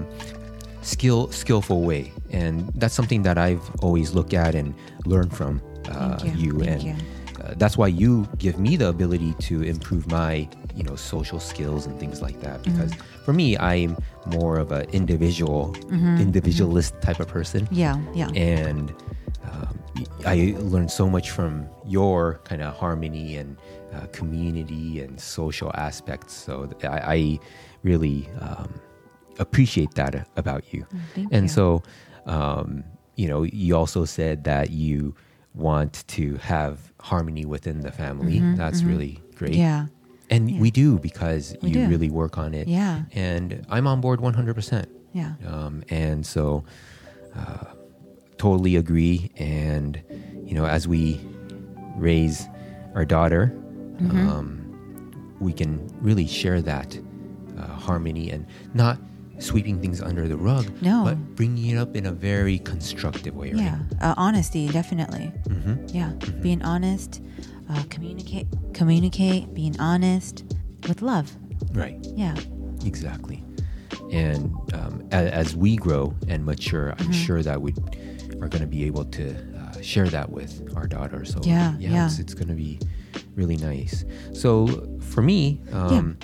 skill 0.82 1.31
skillful 1.32 1.81
way, 1.90 2.12
and 2.31 2.54
that's 2.81 2.94
something 2.94 3.22
that 3.28 3.37
I've 3.46 3.64
always 3.84 4.08
looked 4.16 4.34
at 4.34 4.52
and 4.60 4.69
learned 5.12 5.32
from 5.38 5.52
uh, 5.90 6.19
you. 6.43 6.52
Thank 6.58 6.70
and 6.70 6.82
you. 6.82 6.94
uh, 7.43 7.54
that's 7.62 7.76
why 7.81 7.88
you 8.02 8.10
give 8.44 8.56
me 8.66 8.76
the 8.82 8.88
ability 8.96 9.32
to 9.49 9.62
improve 9.62 10.04
my 10.20 10.49
you 10.78 10.82
know 10.88 10.96
social 10.96 11.40
skills 11.40 11.87
and 11.87 11.94
things 12.02 12.19
like 12.26 12.38
that 12.40 12.56
Mm-hmm. 12.62 12.70
because 12.72 12.93
for 13.26 13.32
me 13.40 13.58
i'm 13.58 13.93
more 14.38 14.54
of 14.64 14.72
an 14.72 14.84
individual 15.00 15.62
individualist 16.26 16.94
type 17.02 17.20
of 17.20 17.28
person 17.28 17.69
Yeah, 17.70 17.96
yeah. 18.14 18.28
and 18.32 18.90
um, 19.52 19.72
i 20.27 20.55
learned 20.59 20.91
so 20.91 21.09
much 21.09 21.31
from 21.31 21.67
your 21.87 22.41
kind 22.44 22.62
of 22.62 22.75
harmony 22.77 23.37
and 23.37 23.56
uh, 23.94 24.06
community 24.12 25.00
and 25.00 25.21
social 25.21 25.71
aspects 25.75 26.33
so 26.35 26.71
i, 26.85 26.99
I 27.17 27.39
really 27.83 28.29
um, 28.41 28.73
appreciate 29.39 29.94
that 29.94 30.29
about 30.37 30.73
you 30.73 30.87
thank 31.15 31.33
and 31.33 31.44
you. 31.44 31.49
so 31.49 31.83
um, 32.27 32.85
you 33.17 33.29
know 33.29 33.43
you 33.43 33.77
also 33.77 34.05
said 34.05 34.44
that 34.44 34.71
you 34.71 35.15
want 35.55 36.05
to 36.09 36.37
have 36.37 36.93
harmony 37.00 37.45
within 37.45 37.81
the 37.81 37.93
family 37.93 38.41
that's 38.56 38.83
really 38.85 39.21
great 39.35 39.53
Mm-hmm, 39.53 39.61
Yeah, 39.61 39.87
and 40.31 40.50
Yeah. 40.50 40.61
we 40.61 40.71
do 40.71 40.99
because 40.99 41.55
We 41.61 41.71
you 41.71 41.75
do. 41.85 41.88
really 41.88 42.09
work 42.11 42.38
on 42.38 42.55
it 42.55 42.69
Yeah. 42.69 43.03
and 43.12 43.67
i'm 43.69 43.87
on 43.87 44.00
board 44.00 44.21
100% 44.21 44.87
yeah. 45.12 45.35
um, 45.47 45.83
and 45.91 46.25
so 46.25 46.65
uh, 47.37 47.65
totally 48.43 48.75
agree 48.75 49.31
and 49.37 50.03
you 50.44 50.53
know 50.55 50.67
as 50.67 50.89
we 50.89 51.21
raise 51.97 52.49
our 52.97 53.05
daughter 53.05 53.53
Mm-hmm. 54.03 54.29
um, 54.29 54.47
we 55.39 55.53
can 55.53 55.87
really 56.00 56.27
share 56.27 56.61
that 56.62 56.99
uh, 57.56 57.67
harmony 57.87 58.31
and 58.33 58.44
not 58.75 58.99
sweeping 59.39 59.81
things 59.81 60.03
under 60.03 60.27
the 60.27 60.37
rug 60.37 60.67
No. 60.83 61.05
but 61.05 61.17
bringing 61.37 61.71
it 61.71 61.79
up 61.79 61.94
in 61.94 62.06
a 62.06 62.11
very 62.12 62.59
constructive 62.59 63.37
way 63.37 63.53
right 63.53 63.62
Yeah, 63.62 63.79
uh, 64.00 64.15
honesty, 64.17 64.67
definitely. 64.69 65.27
hmm 65.47 65.75
Yeah, 65.99 66.11
being 66.40 66.62
honest, 66.62 67.21
uh, 67.71 67.85
communicate, 67.90 68.49
communicate, 68.75 69.55
being 69.55 69.78
honest 69.78 70.43
with 70.88 71.00
love. 71.00 71.31
right 71.75 71.99
Yeah, 72.16 72.35
Exactly. 72.85 73.45
And 74.11 74.50
um, 74.75 74.95
as, 75.12 75.31
as 75.31 75.57
we 75.57 75.76
grow 75.76 76.12
and 76.26 76.45
mature, 76.45 76.90
I'm 76.90 76.97
Mm-hmm. 76.99 77.25
sure 77.26 77.43
that 77.45 77.62
we 77.62 77.73
are 78.42 78.49
going 78.49 78.61
to 78.62 78.66
be 78.78 78.84
able 78.84 79.04
to 79.04 79.25
uh, 79.58 79.80
share 79.80 80.08
that 80.08 80.30
with 80.30 80.52
our 80.76 80.87
daughter. 80.87 81.25
So 81.25 81.40
Yeah, 81.42 81.75
yeah. 81.78 82.06
It's, 82.06 82.18
it's 82.18 82.34
going 82.34 82.49
to 82.49 82.54
be 82.54 82.78
really 83.34 83.56
nice. 83.56 84.04
So 84.32 84.66
for 85.00 85.22
me, 85.22 85.61
um, 85.72 86.16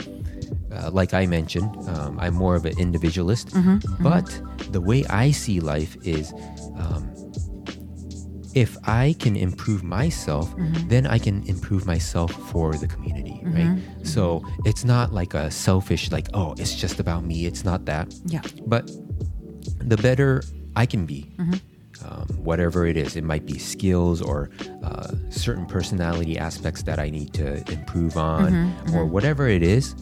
uh, 0.72 0.90
like 0.90 1.14
I 1.14 1.26
mentioned, 1.26 1.70
um, 1.88 2.18
I'm 2.18 2.34
more 2.34 2.56
of 2.56 2.64
an 2.66 2.78
individualist, 2.78 3.48
Mm-hmm, 3.48 4.02
but 4.02 4.26
the 4.72 4.80
way 4.80 5.04
I 5.06 5.30
see 5.30 5.60
life 5.60 5.96
is. 6.04 6.32
Um, 6.76 7.04
if 8.54 8.76
I 8.88 9.14
can 9.20 9.37
improve 9.37 9.84
myself, 9.84 10.50
Mm-hmm. 10.56 10.88
then 10.88 11.06
I 11.06 11.18
can 11.18 11.44
improve 11.46 11.87
myself 11.87 12.32
for 12.50 12.75
the 12.75 12.88
community, 12.88 13.40
right? 13.44 13.66
Mm-hmm. 13.76 14.04
So 14.04 14.42
it's 14.64 14.84
not 14.84 15.12
like 15.12 15.34
a 15.34 15.50
selfish, 15.50 16.10
like, 16.10 16.28
oh, 16.34 16.54
it's 16.58 16.75
just 16.75 16.98
about 16.98 17.25
me. 17.25 17.46
It's 17.46 17.62
not 17.64 17.84
that. 17.84 18.12
yeah, 18.26 18.40
But 18.66 18.90
the 19.78 19.96
better 19.96 20.42
I 20.75 20.87
can 20.87 21.06
be, 21.06 21.30
Mm-hmm. 21.38 21.54
Um, 22.05 22.26
whatever 22.45 22.87
it 22.87 22.97
is, 22.97 23.17
it 23.17 23.25
might 23.25 23.45
be 23.47 23.59
skills 23.59 24.21
or 24.23 24.50
uh, 24.83 25.09
certain 25.31 25.67
personality 25.67 26.38
aspects 26.38 26.83
that 26.85 26.99
I 26.99 27.11
need 27.11 27.33
to 27.35 27.57
improve 27.73 28.17
on, 28.17 28.52
Mm-hmm, 28.52 28.95
or 28.97 29.05
whatever 29.07 29.49
it 29.49 29.62
is. 29.62 29.95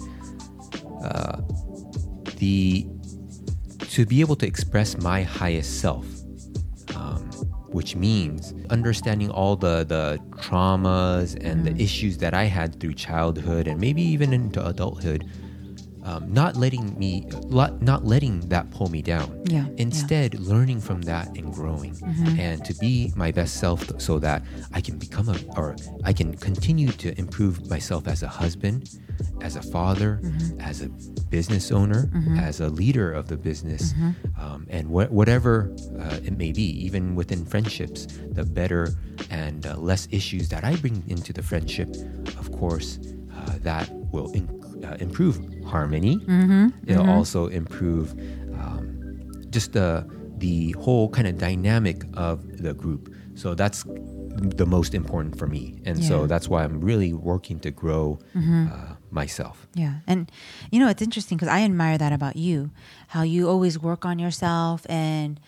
Uh, 1.02 1.40
the 2.38 2.86
to 3.90 4.04
be 4.04 4.20
able 4.20 4.36
to 4.36 4.46
express 4.46 4.96
my 4.98 5.22
highest 5.22 5.80
self, 5.80 6.04
um, 6.94 7.20
which 7.70 7.96
means 7.96 8.52
understanding 8.70 9.30
all 9.30 9.56
the 9.56 9.84
the 9.84 10.18
traumas 10.42 11.34
and 11.42 11.64
Mm-hmm. 11.64 11.76
the 11.76 11.82
issues 11.82 12.18
that 12.18 12.34
I 12.34 12.44
had 12.44 12.78
through 12.80 12.94
childhood 12.94 13.66
and 13.68 13.80
maybe 13.80 14.02
even 14.02 14.32
into 14.32 14.64
adulthood. 14.66 15.24
Um, 16.06 16.32
not 16.32 16.54
letting 16.56 16.96
me, 17.02 17.26
not 17.50 18.04
letting 18.06 18.40
that 18.54 18.70
pull 18.70 18.88
me 18.96 19.02
down. 19.02 19.26
Yeah, 19.44 19.54
yeah. 19.56 19.62
Mm-hmm. 19.66 19.74
Instead, 19.86 20.30
learning 20.38 20.80
from 20.80 21.02
that 21.02 21.26
and 21.36 21.52
growing, 21.52 21.94
and 22.38 22.64
to 22.64 22.72
be 22.74 23.12
my 23.16 23.30
best 23.32 23.56
self, 23.58 23.80
so 24.00 24.18
that 24.20 24.42
I 24.72 24.80
can 24.80 24.98
become 24.98 25.28
a, 25.28 25.36
or 25.58 25.74
I 26.04 26.12
can 26.12 26.30
continue 26.36 26.90
to 27.02 27.08
improve 27.18 27.68
myself 27.68 28.06
as 28.06 28.22
a 28.22 28.28
husband, 28.28 28.78
as 29.42 29.56
a 29.56 29.62
father, 29.74 30.20
as 30.60 30.82
a 30.82 30.88
business 31.36 31.72
owner, 31.72 32.02
as 32.38 32.60
a 32.60 32.68
leader 32.68 33.12
of 33.12 33.26
the 33.26 33.36
business, 33.36 33.92
um, 34.38 34.66
and 34.70 34.86
wh- 34.86 35.10
whatever 35.10 35.74
uh, 35.98 36.18
it 36.28 36.36
may 36.38 36.52
be, 36.52 36.66
even 36.86 37.16
within 37.16 37.44
friendships, 37.44 38.06
the 38.38 38.44
better 38.44 38.94
and 39.30 39.66
uh, 39.66 39.74
less 39.76 40.06
issues 40.12 40.48
that 40.50 40.62
I 40.62 40.76
bring 40.76 41.02
into 41.08 41.32
the 41.32 41.42
friendship, 41.42 41.88
of 42.38 42.52
course, 42.52 43.00
uh, 43.34 43.58
that 43.66 43.90
will 44.12 44.30
in- 44.38 44.46
uh, 44.86 44.96
improve 45.00 45.36
harmony. 45.64 46.20
It'll 46.86 47.08
also 47.10 47.46
improve 47.48 48.12
um, 48.54 49.20
just 49.50 49.72
the 49.72 50.06
the 50.38 50.72
whole 50.72 51.08
kind 51.08 51.26
of 51.26 51.38
dynamic 51.38 52.04
of 52.14 52.62
the 52.62 52.74
group. 52.74 53.12
So 53.34 53.54
that's 53.54 53.84
the 54.58 54.66
most 54.66 54.94
important 54.94 55.38
for 55.38 55.46
me, 55.46 55.80
and 55.86 55.98
Yeah. 55.98 56.08
so 56.08 56.26
that's 56.26 56.46
why 56.48 56.62
I'm 56.64 56.80
really 56.80 57.12
working 57.14 57.58
to 57.60 57.70
grow 57.70 58.18
uh, 58.34 58.94
myself. 59.10 59.66
Yeah. 59.74 59.94
And 60.06 60.30
you 60.70 60.78
know, 60.80 60.88
it's 60.88 61.02
interesting 61.02 61.38
because 61.38 61.48
I 61.58 61.62
admire 61.64 61.96
that 61.98 62.12
about 62.12 62.36
you, 62.36 62.70
how 63.08 63.22
you 63.22 63.48
always 63.48 63.78
work 63.78 64.04
on 64.04 64.18
yourself 64.18 64.84
and 64.90 65.40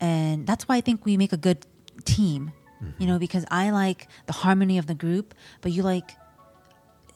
and 0.00 0.46
that's 0.46 0.66
why 0.68 0.76
I 0.76 0.80
think 0.80 1.04
we 1.04 1.16
make 1.16 1.32
a 1.32 1.36
good 1.48 1.66
team. 2.04 2.52
You 2.98 3.06
know, 3.06 3.18
because 3.18 3.44
I 3.48 3.70
like 3.70 4.08
the 4.26 4.32
harmony 4.32 4.76
of 4.76 4.86
the 4.86 4.94
group, 4.94 5.34
but 5.60 5.70
you 5.70 5.84
like 5.84 6.16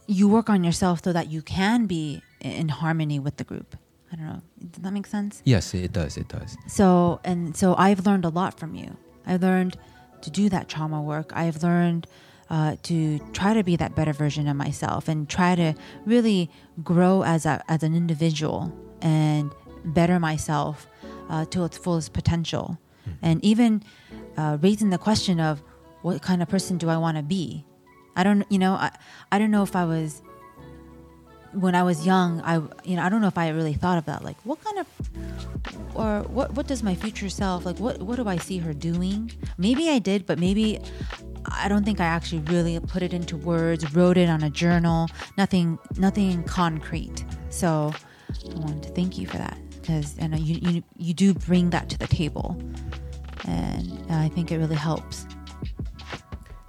you 0.07 0.29
work 0.29 0.49
on 0.49 0.65
yourself 0.65 1.03
so 1.03 1.13
that 1.13 1.31
you 1.31 1.43
can 1.43 1.87
be 1.87 2.23
in 2.41 2.69
harmony 2.69 3.19
with 3.19 3.37
the 3.37 3.45
group. 3.45 3.77
I 4.13 4.17
don't 4.17 4.27
know. 4.27 4.43
Does 4.71 4.83
that 4.83 4.93
make 4.93 5.07
sense? 5.07 5.43
Yes, 5.45 5.75
it 5.75 5.93
does. 5.93 6.17
It 6.17 6.29
does. 6.29 6.57
So 6.69 7.21
and 7.25 7.57
so 7.57 7.75
I've 7.77 8.07
learned 8.07 8.25
a 8.25 8.29
lot 8.29 8.59
from 8.59 8.75
you. 8.75 8.97
I've 9.27 9.43
learned 9.43 9.77
to 10.23 10.31
do 10.31 10.49
that 10.49 10.69
trauma 10.69 11.03
work. 11.03 11.33
I've 11.35 11.63
learned 11.63 12.07
uh, 12.49 12.77
to 12.85 13.19
try 13.33 13.55
to 13.55 13.65
be 13.65 13.75
that 13.77 13.97
better 13.97 14.13
version 14.13 14.47
of 14.47 14.57
myself 14.57 15.09
and 15.09 15.29
try 15.29 15.57
to 15.57 15.75
really 16.05 16.51
grow 16.83 17.23
as 17.23 17.45
a 17.47 17.63
as 17.69 17.83
an 17.83 17.95
individual 17.95 18.73
and 19.03 19.53
better 19.85 20.21
myself 20.21 20.87
uh, 21.29 21.45
to 21.47 21.65
its 21.65 21.77
fullest 21.77 22.13
potential. 22.13 22.79
And 23.23 23.45
even 23.45 23.83
uh, 24.37 24.59
raising 24.61 24.91
the 24.91 24.99
question 24.99 25.41
of 25.41 25.63
what 26.03 26.23
kind 26.23 26.43
of 26.43 26.49
person 26.49 26.79
do 26.79 26.89
I 26.89 26.97
want 26.97 27.17
to 27.17 27.23
be? 27.23 27.66
I 28.17 28.25
don't, 28.25 28.51
you 28.51 28.59
know, 28.59 28.73
I, 28.75 28.91
I 29.31 29.39
don't 29.39 29.51
know 29.51 29.63
if 29.63 29.77
I 29.77 29.85
was 29.85 30.23
when 31.57 31.75
I 31.75 31.83
was 31.83 32.05
young, 32.05 32.43
I 32.43 32.57
you 32.85 32.97
know 32.97 33.03
I 33.03 33.09
don't 33.09 33.21
know 33.21 33.29
if 33.29 33.39
I 33.39 33.49
really 33.49 33.73
thought 33.73 33.99
of 33.99 34.05
that. 34.07 34.23
Like, 34.23 34.37
what 34.45 34.63
kind 34.63 34.79
of 34.79 34.87
or 35.95 36.23
what 36.29 36.53
what 36.53 36.67
does 36.67 36.83
my 36.83 36.95
future 36.95 37.31
self 37.31 37.65
like? 37.65 37.79
What 37.79 38.03
what 38.03 38.17
do 38.17 38.29
I 38.29 38.37
see 38.37 38.59
her 38.59 38.75
doing? 38.75 39.33
Maybe 39.57 39.89
I 39.89 39.99
did, 39.99 40.27
but 40.27 40.39
maybe 40.39 40.81
I 41.47 41.69
don't 41.69 41.85
think 41.85 42.01
I 42.01 42.05
actually 42.05 42.41
really 42.53 42.79
put 42.81 43.03
it 43.03 43.15
into 43.15 43.37
words, 43.37 43.95
wrote 43.95 44.19
it 44.19 44.29
on 44.29 44.43
a 44.43 44.51
journal. 44.51 45.09
Nothing 45.39 45.79
nothing 45.97 46.43
concrete. 46.45 47.25
So 47.49 47.93
I 48.51 48.59
wanted 48.59 48.83
to 48.85 48.91
thank 48.91 49.17
you 49.17 49.27
for 49.27 49.39
that 49.39 49.57
because 49.71 50.17
I 50.21 50.27
know 50.27 50.37
you 50.37 50.59
you 50.61 50.83
you 50.97 51.15
do 51.15 51.33
bring 51.33 51.71
that 51.71 51.89
to 51.89 51.99
the 51.99 52.07
table, 52.07 52.61
and 53.47 53.91
uh, 54.11 54.17
I 54.17 54.29
think 54.29 54.53
it 54.53 54.59
really 54.59 54.77
helps. 54.77 55.27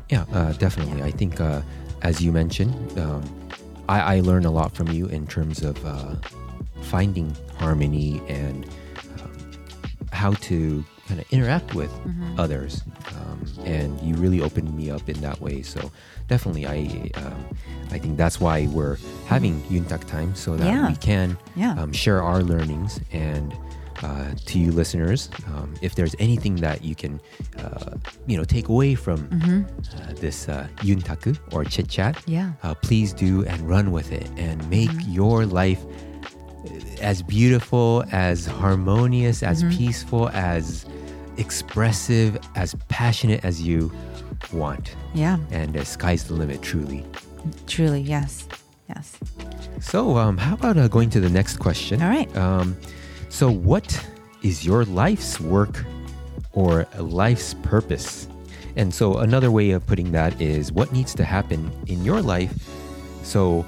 Yeah, 0.09 0.25
uh, 0.33 0.53
definitely. 0.53 1.03
I 1.03 1.11
think, 1.11 1.39
uh, 1.41 1.61
as 2.01 2.21
you 2.21 2.31
mentioned, 2.31 2.97
um, 2.99 3.23
I, 3.89 4.15
I 4.17 4.19
learn 4.21 4.45
a 4.45 4.51
lot 4.51 4.73
from 4.75 4.87
you 4.89 5.07
in 5.07 5.27
terms 5.27 5.61
of 5.63 5.83
uh, 5.85 6.15
finding 6.81 7.35
harmony 7.57 8.21
and 8.27 8.65
um, 9.21 9.51
how 10.11 10.31
to 10.33 10.83
kind 11.07 11.19
of 11.19 11.25
interact 11.31 11.73
with 11.73 11.91
others. 12.37 12.83
Um, 13.15 13.45
and 13.65 13.99
you 14.01 14.15
really 14.15 14.41
opened 14.41 14.75
me 14.75 14.89
up 14.89 15.07
in 15.09 15.19
that 15.21 15.39
way. 15.41 15.61
So 15.61 15.91
definitely, 16.27 16.67
I 16.67 17.11
um, 17.15 17.45
I 17.91 17.97
think 17.99 18.17
that's 18.17 18.39
why 18.39 18.67
we're 18.67 18.97
having 19.25 19.61
Yuntak 19.63 20.05
time 20.07 20.35
so 20.35 20.55
that 20.57 20.65
Yeah. 20.67 20.87
we 20.89 20.95
can 20.95 21.37
Yeah. 21.55 21.73
um, 21.79 21.91
share 21.91 22.21
our 22.23 22.41
learnings 22.43 22.99
and. 23.11 23.53
Uh, 24.03 24.31
to 24.45 24.59
you 24.59 24.71
listeners, 24.71 25.29
um, 25.47 25.73
if 25.81 25.95
there's 25.95 26.15
anything 26.19 26.55
that 26.57 26.83
you 26.83 26.93
can, 26.93 27.19
uh, 27.57 27.95
you 28.27 28.37
know, 28.37 28.43
take 28.43 28.67
away 28.69 28.93
from 28.93 29.27
uh, 29.33 30.13
this 30.13 30.47
uh, 30.47 30.67
yuntaku 30.77 31.35
or 31.51 31.63
chit 31.65 31.87
chat, 31.89 32.21
Yeah. 32.27 32.51
uh, 32.61 32.75
please 32.75 33.11
do 33.11 33.43
and 33.45 33.59
run 33.67 33.91
with 33.91 34.11
it 34.11 34.29
and 34.37 34.57
make 34.69 34.91
your 35.07 35.45
life 35.47 35.81
as 37.01 37.23
beautiful, 37.23 38.03
as 38.11 38.45
harmonious, 38.45 39.41
as 39.41 39.63
peaceful, 39.63 40.29
as 40.29 40.85
expressive, 41.37 42.37
as 42.55 42.75
passionate 42.89 43.43
as 43.43 43.61
you 43.61 43.91
want. 44.53 44.95
Yeah, 45.15 45.37
And 45.51 45.73
the 45.73 45.85
sky's 45.85 46.23
the 46.25 46.33
limit, 46.35 46.61
truly. 46.61 47.03
truly, 47.65 48.01
yes, 48.01 48.47
yes. 48.89 49.17
So, 49.81 50.17
um, 50.17 50.37
how 50.37 50.53
about 50.53 50.77
uh, 50.77 50.87
going 50.87 51.09
to 51.11 51.19
the 51.19 51.29
next 51.29 51.57
question? 51.57 52.01
All 52.01 52.09
right. 52.09 52.29
Um, 52.37 52.75
so, 53.29 53.51
what 53.51 54.05
is 54.43 54.65
your 54.65 54.85
life's 54.85 55.39
work 55.39 55.83
or 56.53 56.87
life's 56.97 57.53
purpose? 57.55 58.27
And 58.75 58.93
so, 58.93 59.17
another 59.17 59.51
way 59.51 59.71
of 59.71 59.85
putting 59.85 60.11
that 60.11 60.39
is 60.41 60.71
what 60.71 60.91
needs 60.91 61.13
to 61.15 61.23
happen 61.23 61.71
in 61.87 62.03
your 62.03 62.21
life 62.21 62.53
so 63.23 63.65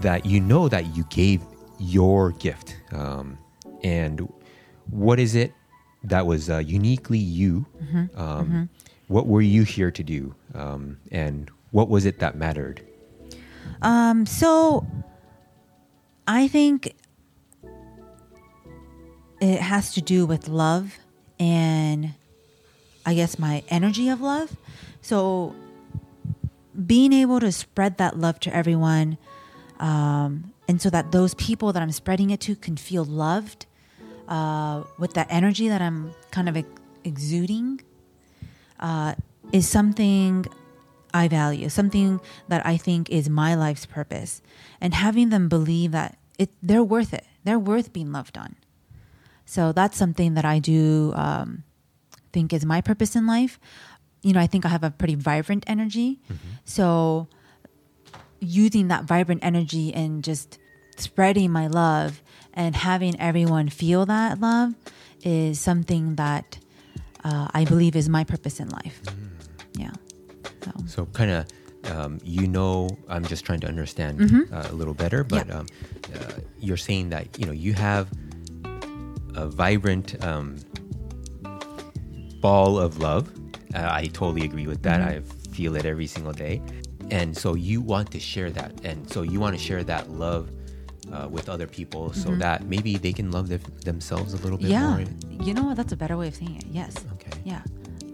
that 0.00 0.24
you 0.26 0.40
know 0.40 0.68
that 0.68 0.94
you 0.96 1.04
gave 1.10 1.40
your 1.78 2.32
gift? 2.32 2.76
Um, 2.92 3.38
and 3.82 4.28
what 4.90 5.18
is 5.18 5.34
it 5.34 5.52
that 6.04 6.26
was 6.26 6.48
uh, 6.50 6.58
uniquely 6.58 7.18
you? 7.18 7.66
Um, 8.16 8.68
What 9.08 9.26
were 9.26 9.42
you 9.42 9.64
here 9.64 9.90
to 9.90 10.02
do? 10.02 10.34
Um, 10.54 10.98
and 11.10 11.50
what 11.72 11.88
was 11.90 12.06
it 12.06 12.18
that 12.20 12.36
mattered? 12.36 12.80
Um, 13.82 14.24
so 14.24 14.86
I 16.26 16.48
think 16.48 16.94
it 19.50 19.60
has 19.60 19.92
to 19.94 20.00
do 20.00 20.26
with 20.26 20.48
love 20.48 20.98
and 21.38 22.14
I 23.06 23.14
guess 23.14 23.38
my 23.38 23.62
energy 23.68 24.08
of 24.08 24.20
love. 24.20 24.56
So 25.02 25.54
being 26.86 27.12
able 27.12 27.40
to 27.40 27.52
spread 27.52 27.98
that 27.98 28.18
love 28.18 28.40
to 28.40 28.54
everyone, 28.54 29.18
um, 29.78 30.52
and 30.66 30.80
so 30.80 30.88
that 30.90 31.12
those 31.12 31.34
people 31.34 31.72
that 31.72 31.82
I'm 31.82 31.92
spreading 31.92 32.30
it 32.30 32.40
to 32.42 32.56
can 32.56 32.76
feel 32.76 33.04
loved 33.04 33.66
uh, 34.28 34.84
with 34.98 35.14
that 35.14 35.26
energy 35.30 35.68
that 35.68 35.82
I'm 35.82 36.14
kind 36.30 36.48
of 36.48 36.56
ex- 36.56 36.68
exuding 37.04 37.82
uh, 38.80 39.14
is 39.52 39.68
something 39.68 40.46
I 41.12 41.28
value, 41.28 41.68
something 41.68 42.20
that 42.48 42.64
I 42.66 42.76
think 42.76 43.10
is 43.10 43.28
my 43.28 43.54
life's 43.54 43.86
purpose, 43.86 44.40
and 44.80 44.94
having 44.94 45.28
them 45.28 45.48
believe 45.48 45.92
that 45.92 46.18
it 46.38 46.50
they're 46.62 46.82
worth 46.82 47.12
it, 47.12 47.26
they're 47.44 47.58
worth 47.58 47.92
being 47.92 48.10
loved 48.10 48.38
on. 48.38 48.56
So 49.46 49.72
that's 49.72 49.96
something 49.96 50.34
that 50.34 50.44
I 50.44 50.58
do 50.58 51.12
um, 51.14 51.64
think 52.32 52.52
is 52.52 52.64
my 52.64 52.80
purpose 52.80 53.14
in 53.16 53.26
life. 53.26 53.58
You 54.22 54.32
know, 54.32 54.40
I 54.40 54.46
think 54.46 54.64
I 54.64 54.68
have 54.70 54.82
a 54.84 54.90
pretty 54.90 55.14
vibrant 55.16 55.64
energy, 55.66 56.20
so 56.64 57.28
using 58.40 58.88
that 58.88 59.04
vibrant 59.04 59.42
energy 59.44 59.92
and 59.94 60.22
just 60.24 60.58
spreading 60.96 61.50
my 61.50 61.66
love 61.66 62.22
and 62.52 62.76
having 62.76 63.18
everyone 63.20 63.68
feel 63.68 64.06
that 64.06 64.40
love 64.40 64.74
is 65.22 65.60
something 65.60 66.14
that 66.16 66.58
uh, 67.24 67.48
I 67.52 67.64
believe 67.64 67.96
is 67.96 68.08
my 68.08 68.24
purpose 68.24 68.60
in 68.60 68.68
life. 68.68 69.00
Yeah. 69.76 69.90
So, 70.64 70.72
So 70.86 71.06
kind 71.06 71.30
of, 71.30 71.46
um, 71.90 72.18
you 72.22 72.46
know, 72.46 72.88
I'm 73.08 73.24
just 73.24 73.44
trying 73.44 73.60
to 73.60 73.66
understand 73.66 74.48
uh, 74.52 74.68
a 74.70 74.74
little 74.74 74.94
better, 74.94 75.24
but 75.24 75.46
Mm-hmm. 75.48 75.50
Yeah. 75.50 75.58
um, 75.58 75.66
uh, 76.14 76.40
you're 76.60 76.76
saying 76.76 77.10
that 77.10 77.38
you 77.38 77.46
know 77.46 77.52
you 77.52 77.72
have 77.72 78.08
a 79.34 79.46
vibrant 79.48 80.22
um, 80.24 80.56
ball 82.40 82.78
of 82.78 82.98
love. 82.98 83.30
Uh, 83.74 83.88
I 83.90 84.06
totally 84.06 84.44
agree 84.44 84.66
with 84.66 84.82
that. 84.82 85.00
Mm-hmm. 85.00 85.30
I 85.50 85.54
feel 85.54 85.76
it 85.76 85.84
every 85.84 86.06
single 86.06 86.32
day, 86.32 86.62
and 87.10 87.36
so 87.36 87.54
you 87.54 87.80
want 87.80 88.10
to 88.12 88.20
share 88.20 88.50
that, 88.50 88.72
and 88.84 89.10
so 89.10 89.22
you 89.22 89.40
want 89.40 89.56
to 89.56 89.62
share 89.62 89.82
that 89.84 90.10
love. 90.10 90.50
Uh, 91.12 91.28
with 91.28 91.50
other 91.50 91.66
people, 91.66 92.10
so 92.14 92.34
that 92.34 92.64
maybe 92.64 92.96
they 92.96 93.12
can 93.12 93.30
love 93.30 93.48
themselves 93.84 94.32
a 94.32 94.38
little 94.38 94.56
bit 94.56 94.70
Mm-hmm. 94.70 95.00
yeah. 95.00 95.36
more. 95.36 95.46
You 95.46 95.52
know 95.52 95.64
what? 95.64 95.76
That's 95.76 95.92
a 95.92 95.96
better 95.96 96.16
way 96.16 96.28
of 96.28 96.34
saying 96.34 96.56
it. 96.56 96.64
Yes. 96.72 96.96
Okay. 97.12 97.30
Yeah. 97.44 97.60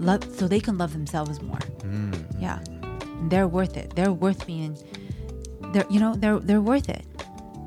Love, 0.00 0.24
so 0.36 0.48
they 0.48 0.58
can 0.58 0.76
love 0.76 0.92
themselves 0.92 1.40
more. 1.40 1.60
Mm. 1.78 2.42
Yeah. 2.42 2.58
They're 3.28 3.46
worth 3.46 3.76
it. 3.76 3.94
They're 3.94 4.12
worth 4.12 4.44
being. 4.44 4.76
They're 5.72 5.86
you 5.88 6.00
know 6.00 6.16
they're 6.16 6.40
they're 6.40 6.60
worth 6.60 6.88
it. 6.88 7.06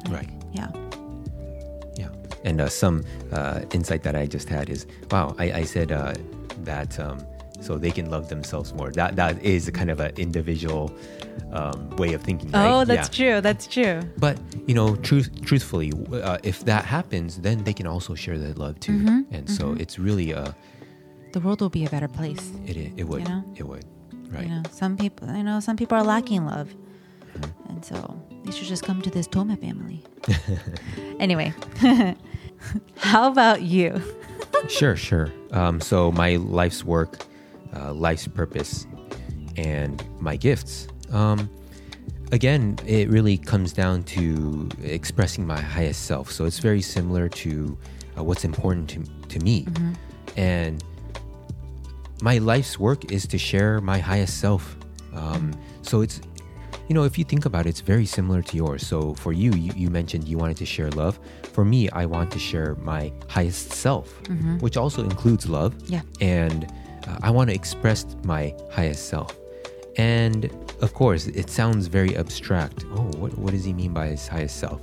Right. 0.10 0.30
Yeah. 0.52 0.68
And 2.44 2.60
uh, 2.62 2.68
some 2.70 3.04
uh, 3.32 3.62
insight 3.72 4.04
that 4.04 4.16
I 4.16 4.26
just 4.26 4.50
had 4.50 4.70
is 4.70 4.86
wow, 5.12 5.36
I, 5.40 5.52
I 5.62 5.64
said 5.64 5.92
uh, 5.92 6.14
that 6.64 7.00
um, 7.00 7.20
so 7.62 7.78
they 7.78 7.92
can 7.92 8.10
love 8.10 8.28
themselves 8.30 8.74
more. 8.74 8.92
That 8.92 9.16
That 9.16 9.42
is 9.44 9.70
kind 9.70 9.90
of 9.90 10.00
an 10.00 10.12
individual 10.18 10.92
um, 11.54 11.90
way 11.98 12.14
of 12.14 12.22
thinking, 12.22 12.52
right? 12.52 12.70
Oh, 12.70 12.84
that's 12.86 13.08
Yeah. 13.18 13.32
true. 13.36 13.42
That's 13.42 13.66
true. 13.68 14.02
But, 14.18 14.38
you 14.68 14.74
know, 14.76 14.96
truth, 14.98 15.30
truthfully, 15.46 15.94
uh, 16.12 16.38
if 16.44 16.66
that 16.66 16.84
happens, 16.86 17.38
then 17.40 17.64
they 17.64 17.74
can 17.74 17.88
also 17.88 18.16
share 18.16 18.38
their 18.38 18.54
love 18.54 18.80
too. 18.80 18.98
Mm-hmm. 19.00 19.34
And 19.36 19.50
so 19.50 19.74
it's 19.80 19.98
really, 19.98 20.34
uh, 20.34 20.52
The 21.32 21.40
world 21.40 21.62
will 21.62 21.70
be 21.70 21.86
a 21.86 21.90
better 21.90 22.08
place. 22.10 22.52
it, 22.68 22.76
it, 22.76 22.92
it 22.98 23.04
would. 23.08 23.22
You 23.22 23.30
know? 23.30 23.44
It 23.56 23.64
would. 23.68 23.86
Right. 24.32 24.44
You 24.44 24.50
know, 24.50 24.64
some 24.72 24.98
people, 24.98 25.28
you 25.36 25.44
know, 25.44 25.60
some 25.60 25.78
people 25.78 25.96
are 25.98 26.04
lacking 26.04 26.46
love, 26.46 26.68
Mm-hmm. 26.70 26.93
And 27.84 28.02
so 28.02 28.22
they 28.44 28.52
should 28.52 28.68
just 28.68 28.84
come 28.84 29.02
to 29.02 29.10
this 29.10 29.28
Tome 29.28 29.56
family. 29.58 30.04
anyway, 31.20 31.54
how 32.98 33.32
about 33.32 33.62
you? 33.62 34.02
sure, 34.68 34.96
sure. 34.96 35.32
Um, 35.52 35.82
so 35.82 36.12
my 36.12 36.38
life's 36.38 36.84
work, 36.84 37.26
uh, 37.76 37.94
life's 37.94 38.28
purpose, 38.28 38.88
and 39.58 40.04
my 40.20 40.36
gifts. 40.36 40.88
Um, 41.12 41.50
again, 42.32 42.78
it 42.86 43.10
really 43.10 43.38
comes 43.38 43.74
down 43.74 44.04
to 44.04 44.70
expressing 44.82 45.46
my 45.46 45.60
highest 45.60 46.06
self. 46.06 46.32
So 46.32 46.46
it's 46.46 46.60
very 46.60 46.82
similar 46.82 47.30
to 47.30 47.78
uh, 48.18 48.24
what's 48.24 48.46
important 48.46 48.90
to, 48.92 49.04
to 49.30 49.40
me. 49.40 49.68
And 50.36 50.84
my 52.22 52.38
life's 52.38 52.80
work 52.80 53.12
is 53.12 53.28
to 53.28 53.38
share 53.38 53.82
my 53.82 54.00
highest 54.00 54.40
self. 54.40 54.78
Um, 55.14 55.54
so 55.84 56.02
it's, 56.02 56.22
you 56.94 57.00
know, 57.00 57.06
if 57.06 57.18
you 57.18 57.24
think 57.24 57.46
about 57.46 57.66
it, 57.66 57.70
it's 57.70 57.82
very 57.82 58.06
similar 58.06 58.44
to 58.44 58.56
yours. 58.56 58.86
So 58.86 59.16
for 59.16 59.34
you, 59.34 59.52
you, 59.54 59.74
you 59.76 59.90
mentioned 59.90 60.28
you 60.28 60.38
wanted 60.38 60.58
to 60.58 60.66
share 60.68 60.92
love. 60.92 61.18
For 61.52 61.66
me, 61.66 61.90
I 61.90 62.06
want 62.06 62.30
to 62.34 62.38
share 62.38 62.76
my 62.76 63.12
highest 63.28 63.72
self, 63.72 64.22
which 64.60 64.78
also 64.78 65.04
includes 65.04 65.50
love. 65.50 65.74
Yeah. 65.90 66.04
And 66.22 66.72
uh, 67.08 67.18
I 67.24 67.32
want 67.32 67.50
to 67.50 67.56
express 67.56 68.06
my 68.24 68.54
highest 68.72 69.10
self. 69.10 69.36
And 69.98 70.52
of 70.82 70.94
course, 70.94 71.26
it 71.26 71.50
sounds 71.50 71.88
very 71.88 72.16
abstract. 72.16 72.86
Oh, 72.92 73.10
what, 73.18 73.36
what 73.40 73.54
does 73.54 73.66
he 73.66 73.74
mean 73.74 73.92
by 73.92 74.06
his 74.10 74.28
highest 74.28 74.58
self? 74.58 74.80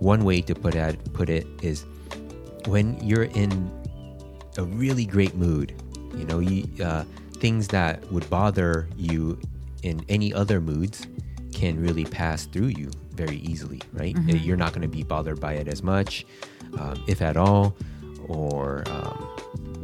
One 0.00 0.24
way 0.24 0.40
to 0.40 0.56
put 0.56 0.74
it, 0.74 1.12
put 1.12 1.30
it 1.30 1.46
is 1.62 1.86
when 2.66 2.98
you're 3.00 3.30
in 3.42 3.70
a 4.56 4.64
really 4.64 5.06
great 5.06 5.36
mood, 5.36 5.80
you 6.16 6.24
know, 6.24 6.40
you, 6.40 6.66
uh, 6.84 7.04
things 7.34 7.68
that 7.68 8.10
would 8.10 8.28
bother 8.28 8.88
you 8.96 9.38
in 9.84 10.04
any 10.08 10.34
other 10.34 10.60
moods 10.60 11.06
can 11.52 11.80
really 11.80 12.04
pass 12.04 12.46
through 12.46 12.68
you 12.68 12.90
very 13.14 13.36
easily, 13.38 13.80
right? 13.92 14.16
Uh, 14.16 14.36
You're 14.36 14.56
not 14.56 14.72
going 14.72 14.82
to 14.82 14.88
be 14.88 15.02
bothered 15.02 15.40
by 15.40 15.54
it 15.54 15.68
as 15.68 15.82
much, 15.82 16.24
um, 16.78 17.02
if 17.06 17.20
at 17.20 17.36
all, 17.36 17.76
or 18.28 18.84
um, 18.88 19.28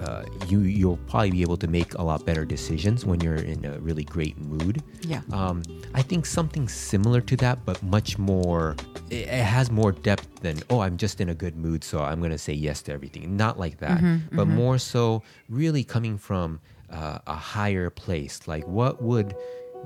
uh, 0.01 0.23
you 0.49 0.61
you'll 0.61 0.99
probably 1.09 1.31
be 1.31 1.43
able 1.43 1.57
to 1.57 1.67
make 1.67 1.95
a 1.95 2.03
lot 2.03 2.25
better 2.25 2.45
decisions 2.45 3.05
when 3.05 3.21
you're 3.21 3.37
in 3.37 3.65
a 3.65 3.79
really 3.81 4.05
great 4.05 4.37
mood. 4.39 4.83
Yeah. 5.03 5.23
Um, 5.33 5.63
I 5.95 6.03
think 6.03 6.27
something 6.27 6.69
similar 6.69 7.21
to 7.23 7.37
that, 7.39 7.65
but 7.65 7.83
much 7.83 8.19
more. 8.19 8.77
It, 9.11 9.29
it 9.29 9.45
has 9.45 9.71
more 9.71 9.93
depth 9.93 10.41
than 10.41 10.61
oh, 10.71 10.81
I'm 10.81 10.97
just 10.97 11.21
in 11.21 11.29
a 11.31 11.35
good 11.35 11.57
mood, 11.57 11.83
so 11.85 12.01
I'm 12.03 12.21
gonna 12.21 12.39
say 12.39 12.53
yes 12.53 12.83
to 12.83 12.93
everything. 12.93 13.37
Not 13.37 13.59
like 13.59 13.79
that, 13.79 14.01
but 14.33 14.47
more 14.47 14.79
so 14.79 15.23
really 15.49 15.85
coming 15.85 16.19
from 16.19 16.61
uh, 16.91 17.19
a 17.27 17.35
higher 17.35 17.91
place. 17.91 18.47
Like 18.47 18.67
what 18.67 19.03
would 19.03 19.35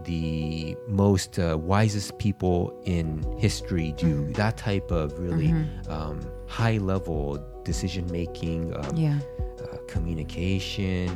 the 0.05 0.77
most 0.87 1.39
uh, 1.39 1.57
wisest 1.59 2.19
people 2.19 2.81
in 2.85 3.25
history 3.39 3.93
do? 3.97 4.31
That 4.35 4.57
type 4.57 4.91
of 4.91 5.19
really 5.19 5.51
um, 5.89 6.21
high 6.47 6.79
level 6.79 7.39
decision 7.65 8.11
making. 8.11 8.75
Um, 8.77 8.97
Yeah. 8.97 9.19
uh, 9.61 9.77
communication, 9.89 11.09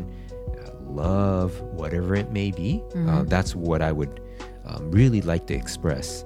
uh, 0.58 0.70
love, 0.90 1.60
whatever 1.60 2.14
it 2.14 2.30
may 2.32 2.50
be. 2.50 2.82
Uh, 3.08 3.22
that's 3.22 3.54
what 3.54 3.80
I 3.82 3.92
would 3.92 4.20
um, 4.66 4.90
really 4.90 5.20
like 5.22 5.46
to 5.46 5.54
express. 5.54 6.24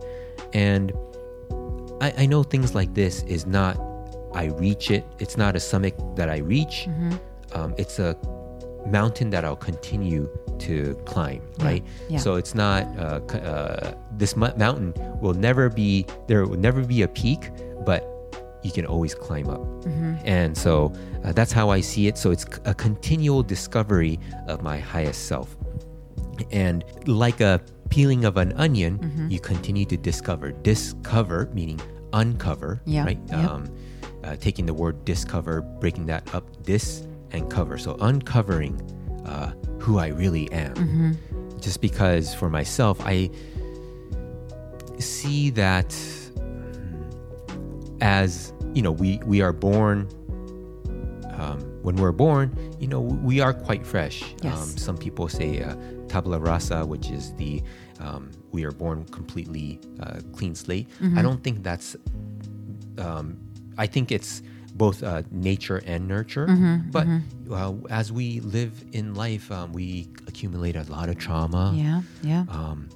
And 0.52 0.92
I, 2.00 2.12
I 2.18 2.26
know 2.26 2.42
things 2.42 2.75
like 2.75 2.94
this 2.94 3.22
is 3.25 3.46
not, 3.46 3.76
I 4.34 4.46
reach 4.46 4.90
it, 4.90 5.04
it's 5.18 5.36
not 5.36 5.56
a 5.56 5.60
summit 5.60 5.94
that 6.16 6.28
I 6.30 6.38
reach, 6.38 6.88
um, 7.52 7.75
it's 7.78 7.98
a 7.98 8.16
mountain 8.90 9.31
that 9.31 9.45
I'll 9.45 9.57
continue 9.57 10.28
to 10.61 10.95
climb, 11.05 11.43
right? 11.61 11.85
yeah. 12.09 12.19
So 12.19 12.37
it's 12.37 12.55
not, 12.55 12.85
uh, 12.99 13.21
uh, 13.37 13.95
this 14.16 14.37
mountain 14.37 14.95
will 15.21 15.35
never 15.35 15.69
be, 15.69 16.07
there 16.28 16.47
will 16.47 16.57
never 16.59 16.83
be 16.83 17.02
a 17.02 17.09
peak, 17.09 17.50
but 17.85 18.02
you 18.62 18.73
can 18.73 18.87
always 18.87 19.14
climb 19.14 19.49
up. 19.49 19.61
And 20.25 20.57
so 20.57 20.93
uh, 21.25 21.33
that's 21.33 21.52
how 21.52 21.71
I 21.71 21.81
see 21.81 22.09
it. 22.09 22.19
So 22.19 22.31
it's 22.31 22.47
a 22.64 22.75
continual 22.75 23.43
discovery 23.43 24.19
of 24.49 24.62
my 24.62 24.78
highest 24.78 25.26
self. 25.28 25.57
And 26.50 26.85
like 27.07 27.40
a 27.40 27.61
peeling 27.90 28.25
of 28.25 28.37
an 28.37 28.52
onion, 28.55 28.99
Mm-hmm. 28.99 29.31
you 29.31 29.40
continue 29.40 29.85
to 29.87 29.96
discover. 29.96 30.51
Discover 30.53 31.51
meaning 31.55 31.81
uncover, 32.12 32.81
Yeah, 32.87 33.05
right? 33.05 33.18
yep. 33.29 33.51
Um, 33.51 33.70
uh, 34.25 34.37
taking 34.37 34.66
the 34.66 34.75
word 34.75 35.05
discover, 35.05 35.61
breaking 35.61 36.07
that 36.07 36.35
up, 36.35 36.44
dis 36.64 37.07
and 37.32 37.50
cover. 37.50 37.78
So 37.78 37.96
uncovering 38.00 38.80
uh, 39.26 39.52
who 39.80 39.98
I 39.98 40.08
really 40.08 40.50
am. 40.52 40.74
Mm-hmm. 40.74 41.58
Just 41.60 41.80
because 41.80 42.34
for 42.34 42.48
myself, 42.50 43.00
I 43.04 43.30
see 44.98 45.50
that 45.50 45.94
as 48.00 48.52
you 48.74 48.82
know 48.82 48.92
we 48.92 49.18
we 49.24 49.40
are 49.40 49.52
born 49.52 50.08
um, 51.38 51.58
when 51.82 51.96
we're 51.96 52.12
born 52.12 52.50
you 52.78 52.86
know 52.86 53.00
we 53.00 53.40
are 53.40 53.52
quite 53.54 53.86
fresh 53.86 54.22
Yes. 54.42 54.54
um, 54.56 54.68
some 54.76 54.96
people 54.98 55.28
say 55.28 55.62
uh, 55.62 55.74
tabula 56.08 56.38
rasa 56.38 56.84
which 56.84 57.10
is 57.10 57.32
the 57.34 57.62
um, 58.00 58.30
we 58.52 58.64
are 58.64 58.72
born 58.72 59.04
completely 59.06 59.80
uh, 60.00 60.20
clean 60.34 60.54
slate 60.54 60.88
i 61.16 61.22
don't 61.22 61.42
think 61.42 61.62
that's 61.62 61.96
um, 62.98 63.36
i 63.78 63.86
think 63.86 64.12
it's 64.12 64.42
both 64.76 65.02
uh, 65.02 65.22
nature 65.30 65.78
and 65.86 66.06
nurture 66.06 66.46
but 66.92 67.06
uh, 67.50 67.72
as 67.90 68.12
we 68.12 68.40
live 68.40 68.72
in 68.92 69.14
life 69.14 69.50
um, 69.50 69.72
we 69.72 70.08
accumulate 70.28 70.76
a 70.76 70.84
lot 70.96 71.08
of 71.08 71.16
trauma 71.18 71.72
Yeah. 71.74 72.02
Yeah. 72.22 72.44
um, 72.50 72.88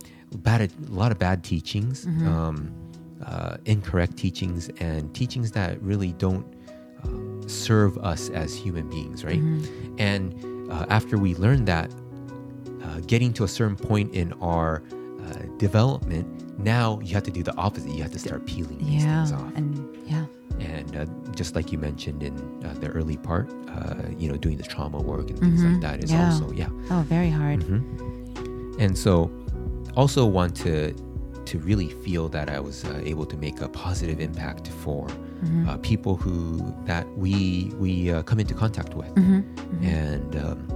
bad, 0.46 0.60
a 0.62 0.68
lot 0.92 1.10
of 1.12 1.18
bad 1.18 1.42
teachings, 1.42 2.06
Mm-hmm. 2.06 2.28
um, 2.28 2.56
uh, 3.26 3.56
incorrect 3.66 4.16
teachings, 4.16 4.70
and 4.80 5.12
teachings 5.14 5.50
that 5.52 5.82
really 5.82 6.12
don't 6.24 6.46
uh, 7.04 7.48
serve 7.48 7.98
us 7.98 8.30
as 8.30 8.54
human 8.54 8.88
beings, 8.88 9.24
right? 9.24 9.40
Mm-hmm. 9.42 9.96
And 9.98 10.22
uh, 10.72 10.86
after 10.88 11.18
we 11.18 11.34
learn 11.34 11.64
that, 11.66 11.90
uh, 12.84 13.00
getting 13.06 13.32
to 13.34 13.44
a 13.44 13.48
certain 13.48 13.76
point 13.76 14.14
in 14.14 14.32
our 14.40 14.82
uh, 15.20 15.32
development, 15.58 16.24
now 16.58 16.98
you 17.02 17.12
have 17.14 17.24
to 17.24 17.30
do 17.30 17.42
the 17.42 17.54
opposite. 17.56 17.90
You 17.92 18.02
have 18.02 18.12
to 18.12 18.18
start 18.18 18.46
peeling 18.46 18.78
these 18.78 19.04
yeah. 19.04 19.24
things 19.26 19.32
off. 19.32 19.52
And 19.54 19.68
yeah. 20.06 20.24
And 20.60 20.96
uh, 20.96 21.04
just 21.34 21.54
like 21.54 21.72
you 21.72 21.78
mentioned 21.78 22.22
in 22.22 22.34
uh, 22.64 22.74
the 22.80 22.88
early 22.88 23.16
part, 23.16 23.50
uh, 23.68 23.94
you 24.18 24.28
know, 24.30 24.36
doing 24.36 24.56
the 24.56 24.62
trauma 24.62 24.98
work 24.98 25.30
and 25.30 25.38
things 25.38 25.62
like 25.64 25.80
that 25.80 26.04
is 26.04 26.10
Mm-hmm. 26.10 26.20
Yeah. 26.20 26.32
also, 26.32 26.52
yeah, 26.52 26.68
Oh, 26.90 27.02
very 27.08 27.30
hard. 27.30 27.60
Mm-hmm. 27.60 28.80
and 28.80 28.96
so 28.98 29.30
also 29.96 30.24
want 30.26 30.54
to 30.56 30.94
to 31.46 31.58
really 31.58 31.88
feel 32.04 32.28
that 32.28 32.48
I 32.48 32.60
was 32.60 32.84
uh, 32.84 33.00
able 33.04 33.26
to 33.26 33.36
make 33.36 33.60
a 33.60 33.68
positive 33.68 34.20
impact 34.20 34.68
for 34.68 35.08
uh, 35.68 35.76
people 35.78 36.14
who 36.16 36.74
that 36.84 37.08
we 37.16 37.72
we 37.78 38.12
uh, 38.12 38.22
come 38.22 38.38
into 38.40 38.54
contact 38.54 38.94
with, 38.94 39.10
and 39.82 40.36
um, 40.36 40.68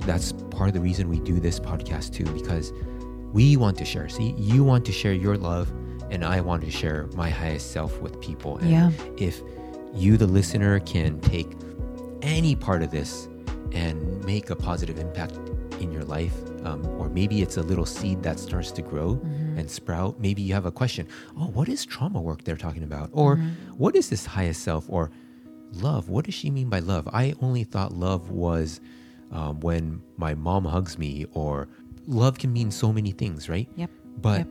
that's 0.00 0.32
part 0.50 0.68
of 0.68 0.74
the 0.74 0.80
reason 0.80 1.08
we 1.08 1.20
do 1.20 1.38
this 1.40 1.60
podcast 1.60 2.12
too 2.14 2.24
because 2.32 2.72
we 3.32 3.56
want 3.56 3.76
to 3.78 3.84
share. 3.84 4.08
See, 4.08 4.34
you 4.38 4.64
want 4.64 4.84
to 4.86 4.92
share 4.92 5.12
your 5.12 5.36
love, 5.36 5.70
and 6.10 6.24
I 6.24 6.40
want 6.40 6.62
to 6.64 6.70
share 6.70 7.08
my 7.14 7.30
highest 7.30 7.70
self 7.72 8.00
with 8.00 8.20
people. 8.20 8.58
And 8.58 8.70
Yeah. 8.70 8.90
if 9.16 9.40
you, 9.94 10.16
the 10.16 10.26
listener, 10.26 10.80
can 10.80 11.20
take 11.20 11.50
any 12.22 12.54
part 12.54 12.82
of 12.82 12.90
this 12.90 13.28
and 13.72 14.24
make 14.24 14.50
a 14.50 14.56
positive 14.56 14.98
impact 14.98 15.38
in 15.80 15.90
your 15.92 16.04
life, 16.04 16.34
um, 16.64 16.84
or 16.98 17.08
maybe 17.08 17.40
it's 17.42 17.56
a 17.56 17.62
little 17.62 17.86
seed 17.86 18.22
that 18.22 18.38
starts 18.38 18.70
to 18.72 18.82
grow 18.82 19.18
and 19.56 19.70
sprout. 19.70 20.20
Maybe 20.20 20.42
you 20.42 20.52
have 20.54 20.66
a 20.66 20.70
question 20.72 21.06
Oh, 21.38 21.46
what 21.46 21.68
is 21.68 21.84
trauma 21.86 22.20
work 22.20 22.44
they're 22.44 22.56
talking 22.56 22.82
about? 22.82 23.10
Or 23.12 23.36
what 23.78 23.96
is 23.96 24.10
this 24.10 24.26
highest 24.26 24.62
self? 24.62 24.84
Or 24.88 25.10
love? 25.72 26.08
What 26.08 26.24
does 26.26 26.34
she 26.34 26.50
mean 26.50 26.68
by 26.68 26.80
love? 26.80 27.08
I 27.12 27.34
only 27.40 27.64
thought 27.64 27.92
love 27.92 28.30
was 28.30 28.80
um, 29.32 29.60
when 29.60 30.02
my 30.16 30.34
mom 30.34 30.64
hugs 30.64 30.98
me, 30.98 31.24
or 31.32 31.68
love 32.06 32.36
can 32.38 32.52
mean 32.52 32.70
so 32.70 32.92
many 32.92 33.12
things, 33.12 33.48
right? 33.48 33.68
Yep. 33.76 33.90
But 34.20 34.38
Yep. 34.38 34.48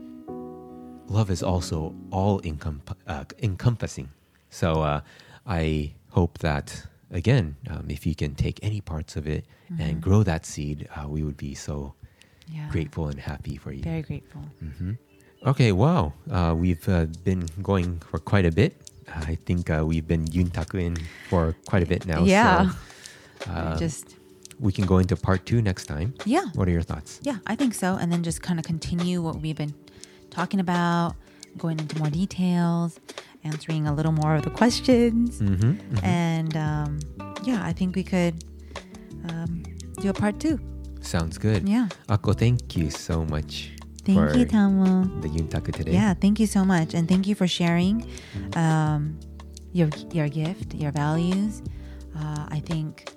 Love 1.09 1.29
is 1.29 1.41
also 1.43 1.93
all 2.11 2.39
encom- 2.41 2.81
uh, 3.07 3.23
encompassing. 3.41 4.09
So 4.49 4.81
uh, 4.81 5.01
I 5.45 5.93
hope 6.11 6.37
that 6.39 6.85
again, 7.11 7.55
um, 7.69 7.85
if 7.89 8.05
you 8.05 8.15
can 8.15 8.35
take 8.35 8.59
any 8.63 8.81
parts 8.81 9.15
of 9.15 9.27
it 9.27 9.45
and 9.79 10.01
grow 10.01 10.23
that 10.23 10.45
seed, 10.45 10.87
uh, 10.95 11.07
we 11.07 11.23
would 11.23 11.37
be 11.37 11.53
so 11.55 11.93
Yeah. 12.51 12.67
grateful 12.71 13.07
and 13.09 13.19
happy 13.19 13.57
for 13.57 13.71
you. 13.71 13.83
Very 13.83 14.01
grateful. 14.01 14.41
Okay, 15.45 15.71
wow. 15.71 16.13
Uh, 16.29 16.53
we've 16.57 16.87
uh, 16.89 17.05
been 17.23 17.45
going 17.61 17.99
for 18.09 18.19
quite 18.19 18.45
a 18.45 18.51
bit. 18.51 18.73
I 19.07 19.35
think 19.45 19.69
uh, 19.69 19.83
we've 19.85 20.07
been 20.07 20.25
Yuntaku 20.25 20.81
in 20.81 20.95
for 21.29 21.55
quite 21.67 21.83
a 21.83 21.85
bit 21.85 22.05
now. 22.05 22.23
Yeah. 22.23 22.71
So, 23.45 23.51
uh, 23.51 23.77
just 23.77 24.15
we 24.59 24.71
can 24.73 24.85
go 24.85 24.97
into 24.97 25.15
part 25.15 25.45
two 25.45 25.61
next 25.61 25.85
time. 25.85 26.13
yeah. 26.25 26.45
What 26.55 26.67
are 26.67 26.71
your 26.71 26.81
thoughts? 26.83 27.19
Yeah, 27.23 27.37
I 27.47 27.55
think 27.55 27.73
so. 27.73 27.95
And 28.01 28.11
then 28.11 28.21
just 28.23 28.41
kind 28.41 28.59
of 28.59 28.65
continue 28.65 29.21
what 29.21 29.35
we've 29.41 29.55
been 29.55 29.73
talking 30.29 30.59
about, 30.59 31.15
going 31.57 31.79
into 31.79 31.97
more 31.97 32.09
details, 32.09 32.99
answering 33.43 33.87
a 33.87 33.93
little 33.93 34.11
more 34.11 34.35
of 34.35 34.43
the 34.43 34.49
questions. 34.49 35.39
Mm-hmm. 35.39 36.05
And 36.05 36.55
um, 36.57 36.99
yeah, 37.43 37.65
I 37.65 37.73
think 37.73 37.95
we 37.95 38.03
could 38.03 38.43
um, 39.29 39.63
do 40.01 40.09
a 40.09 40.13
part 40.13 40.39
two. 40.39 40.59
Sounds 41.01 41.37
good. 41.37 41.67
Yeah. 41.67 41.87
Akko, 42.07 42.37
thank 42.37 42.75
you 42.75 42.89
so 42.89 43.23
much 43.25 43.71
Thank 44.03 44.31
for 44.31 44.37
you, 44.37 44.45
Tamu. 44.45 45.21
the 45.21 45.29
Yuntaku 45.29 45.73
today. 45.73 45.93
Yeah, 45.93 46.13
thank 46.13 46.39
you 46.39 46.47
so 46.47 46.65
much, 46.65 46.93
and 46.93 47.07
thank 47.07 47.27
you 47.27 47.35
for 47.35 47.47
sharing 47.47 48.07
um, 48.55 49.19
your 49.71 49.89
your 50.11 50.27
gift, 50.27 50.73
your 50.73 50.91
values. 50.91 51.61
Uh, 52.17 52.45
I 52.49 52.59
think, 52.59 53.11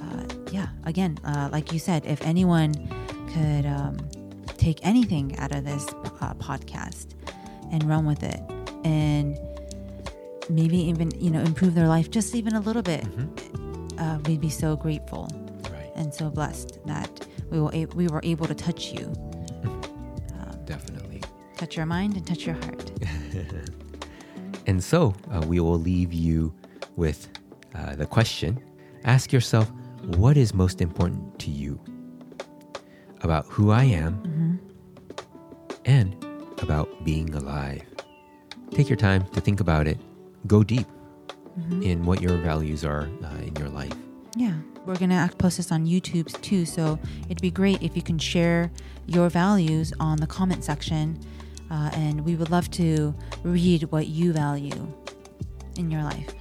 uh, 0.00 0.24
yeah. 0.52 0.68
Again, 0.84 1.18
uh, 1.24 1.48
like 1.50 1.72
you 1.72 1.78
said, 1.78 2.04
if 2.06 2.22
anyone 2.22 2.74
could 3.34 3.66
um, 3.66 3.96
take 4.58 4.84
anything 4.86 5.36
out 5.38 5.52
of 5.54 5.64
this 5.64 5.86
uh, 6.20 6.34
podcast 6.34 7.14
and 7.72 7.84
run 7.84 8.04
with 8.06 8.22
it, 8.22 8.40
and 8.84 9.38
maybe 10.50 10.76
even 10.78 11.10
you 11.20 11.30
know 11.30 11.40
improve 11.40 11.74
their 11.74 11.88
life 11.88 12.10
just 12.10 12.34
even 12.34 12.54
a 12.54 12.60
little 12.60 12.82
bit, 12.82 13.04
uh, 13.98 14.18
we'd 14.26 14.40
be 14.40 14.50
so 14.50 14.76
grateful 14.76 15.28
Right. 15.70 15.90
and 15.96 16.12
so 16.12 16.30
blessed 16.30 16.78
that 16.86 17.26
we 17.50 17.60
were 17.60 17.70
a- 17.72 17.86
we 17.94 18.08
were 18.08 18.20
able 18.22 18.46
to 18.46 18.54
touch 18.54 18.92
you, 18.92 19.12
Definitely. 20.66 21.22
touch 21.56 21.76
your 21.76 21.86
mind, 21.86 22.16
and 22.16 22.26
touch 22.26 22.46
your 22.46 22.56
heart. 22.56 22.90
And 24.66 24.84
so 24.84 25.14
uh, 25.32 25.40
we 25.46 25.60
will 25.60 25.78
leave 25.78 26.12
you 26.12 26.52
with 26.96 27.26
uh, 27.74 27.96
the 27.96 28.04
question 28.04 28.60
ask 29.04 29.32
yourself, 29.32 29.70
what 30.18 30.36
is 30.36 30.52
most 30.52 30.82
important 30.82 31.38
to 31.38 31.50
you 31.50 31.80
about 33.22 33.46
who 33.46 33.70
I 33.70 33.84
am 33.84 34.12
and 35.88 36.14
about 36.62 37.04
being 37.04 37.34
alive? 37.34 37.82
Take 38.70 38.88
your 38.88 38.96
time 38.96 39.24
to 39.32 39.40
think 39.40 39.60
about 39.60 39.88
it. 39.88 39.98
Go 40.46 40.62
deep 40.62 40.86
in 41.82 42.04
what 42.04 42.22
your 42.22 42.36
values 42.36 42.84
are 42.84 43.08
uh, 43.24 43.38
in 43.38 43.56
your 43.56 43.68
life. 43.68 43.92
Yeah. 44.36 44.54
We're 44.86 44.96
going 44.96 45.10
to 45.10 45.28
post 45.38 45.56
this 45.56 45.72
on 45.72 45.86
YouTube 45.86 46.40
too. 46.40 46.64
So 46.64 46.98
it'd 47.24 47.42
be 47.42 47.50
great 47.50 47.82
if 47.82 47.96
you 47.96 48.02
can 48.02 48.18
share 48.18 48.70
your 49.06 49.28
values 49.28 49.92
on 49.98 50.18
the 50.18 50.26
comment 50.26 50.64
section. 50.64 51.18
Uh, 51.70 51.90
and 51.92 52.24
we 52.24 52.36
would 52.36 52.50
love 52.50 52.70
to 52.72 53.14
read 53.42 53.82
what 53.90 54.06
you 54.06 54.32
value 54.32 54.90
in 55.76 55.90
your 55.90 56.02
life. 56.02 56.32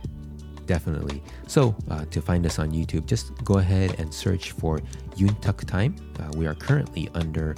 Definitely. 0.66 1.24
So, 1.48 1.76
uh, 1.90 2.06
to 2.12 2.22
find 2.22 2.46
us 2.46 2.60
on 2.60 2.72
YouTube, 2.72 3.06
just 3.06 3.34
go 3.44 3.58
ahead 3.58 4.00
and 4.00 4.14
search 4.14 4.52
for 4.52 4.80
Yuntuk 5.16 5.66
Time. 5.66 5.96
Uh, 6.20 6.30
we 6.36 6.46
are 6.46 6.56
currently 6.56 7.10
under 7.14 7.56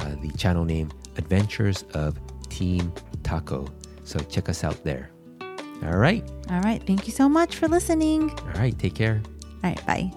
uh, 0.00 0.16
the 0.22 0.30
channel 0.36 0.64
name 0.64 0.90
Adventures 1.16 1.84
of 1.94 2.18
Team 2.48 2.92
Taco. 3.22 3.66
So, 4.04 4.18
check 4.20 4.48
us 4.48 4.64
out 4.64 4.82
there. 4.84 5.10
All 5.82 5.96
right. 5.96 6.28
All 6.50 6.60
right. 6.60 6.82
Thank 6.86 7.06
you 7.06 7.12
so 7.12 7.28
much 7.28 7.56
for 7.56 7.68
listening. 7.68 8.30
All 8.30 8.52
right. 8.54 8.78
Take 8.78 8.94
care. 8.94 9.22
All 9.62 9.70
right. 9.70 9.86
Bye. 9.86 10.12